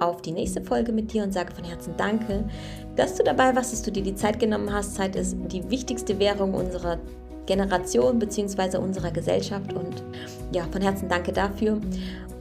auf 0.00 0.22
die 0.22 0.32
nächste 0.32 0.62
Folge 0.62 0.92
mit 0.92 1.12
dir 1.12 1.22
und 1.22 1.32
sage 1.32 1.52
von 1.54 1.64
Herzen 1.64 1.94
Danke, 1.96 2.44
dass 2.96 3.16
du 3.16 3.24
dabei 3.24 3.54
warst, 3.54 3.72
dass 3.72 3.82
du 3.82 3.90
dir 3.90 4.02
die 4.02 4.14
Zeit 4.14 4.38
genommen 4.38 4.72
hast. 4.72 4.94
Zeit 4.94 5.16
ist 5.16 5.36
die 5.46 5.68
wichtigste 5.70 6.18
Währung 6.18 6.54
unserer 6.54 6.98
Generation 7.48 8.18
bzw. 8.18 8.76
unserer 8.76 9.10
Gesellschaft. 9.10 9.72
Und 9.72 10.04
ja, 10.52 10.64
von 10.70 10.82
Herzen 10.82 11.08
danke 11.08 11.32
dafür. 11.32 11.80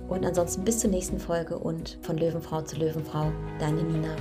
Und 0.09 0.25
ansonsten 0.25 0.63
bis 0.63 0.79
zur 0.79 0.89
nächsten 0.89 1.17
Folge 1.17 1.57
und 1.57 1.97
von 2.01 2.17
Löwenfrau 2.17 2.61
zu 2.61 2.75
Löwenfrau, 2.77 3.31
deine 3.59 3.83
Nina. 3.83 4.15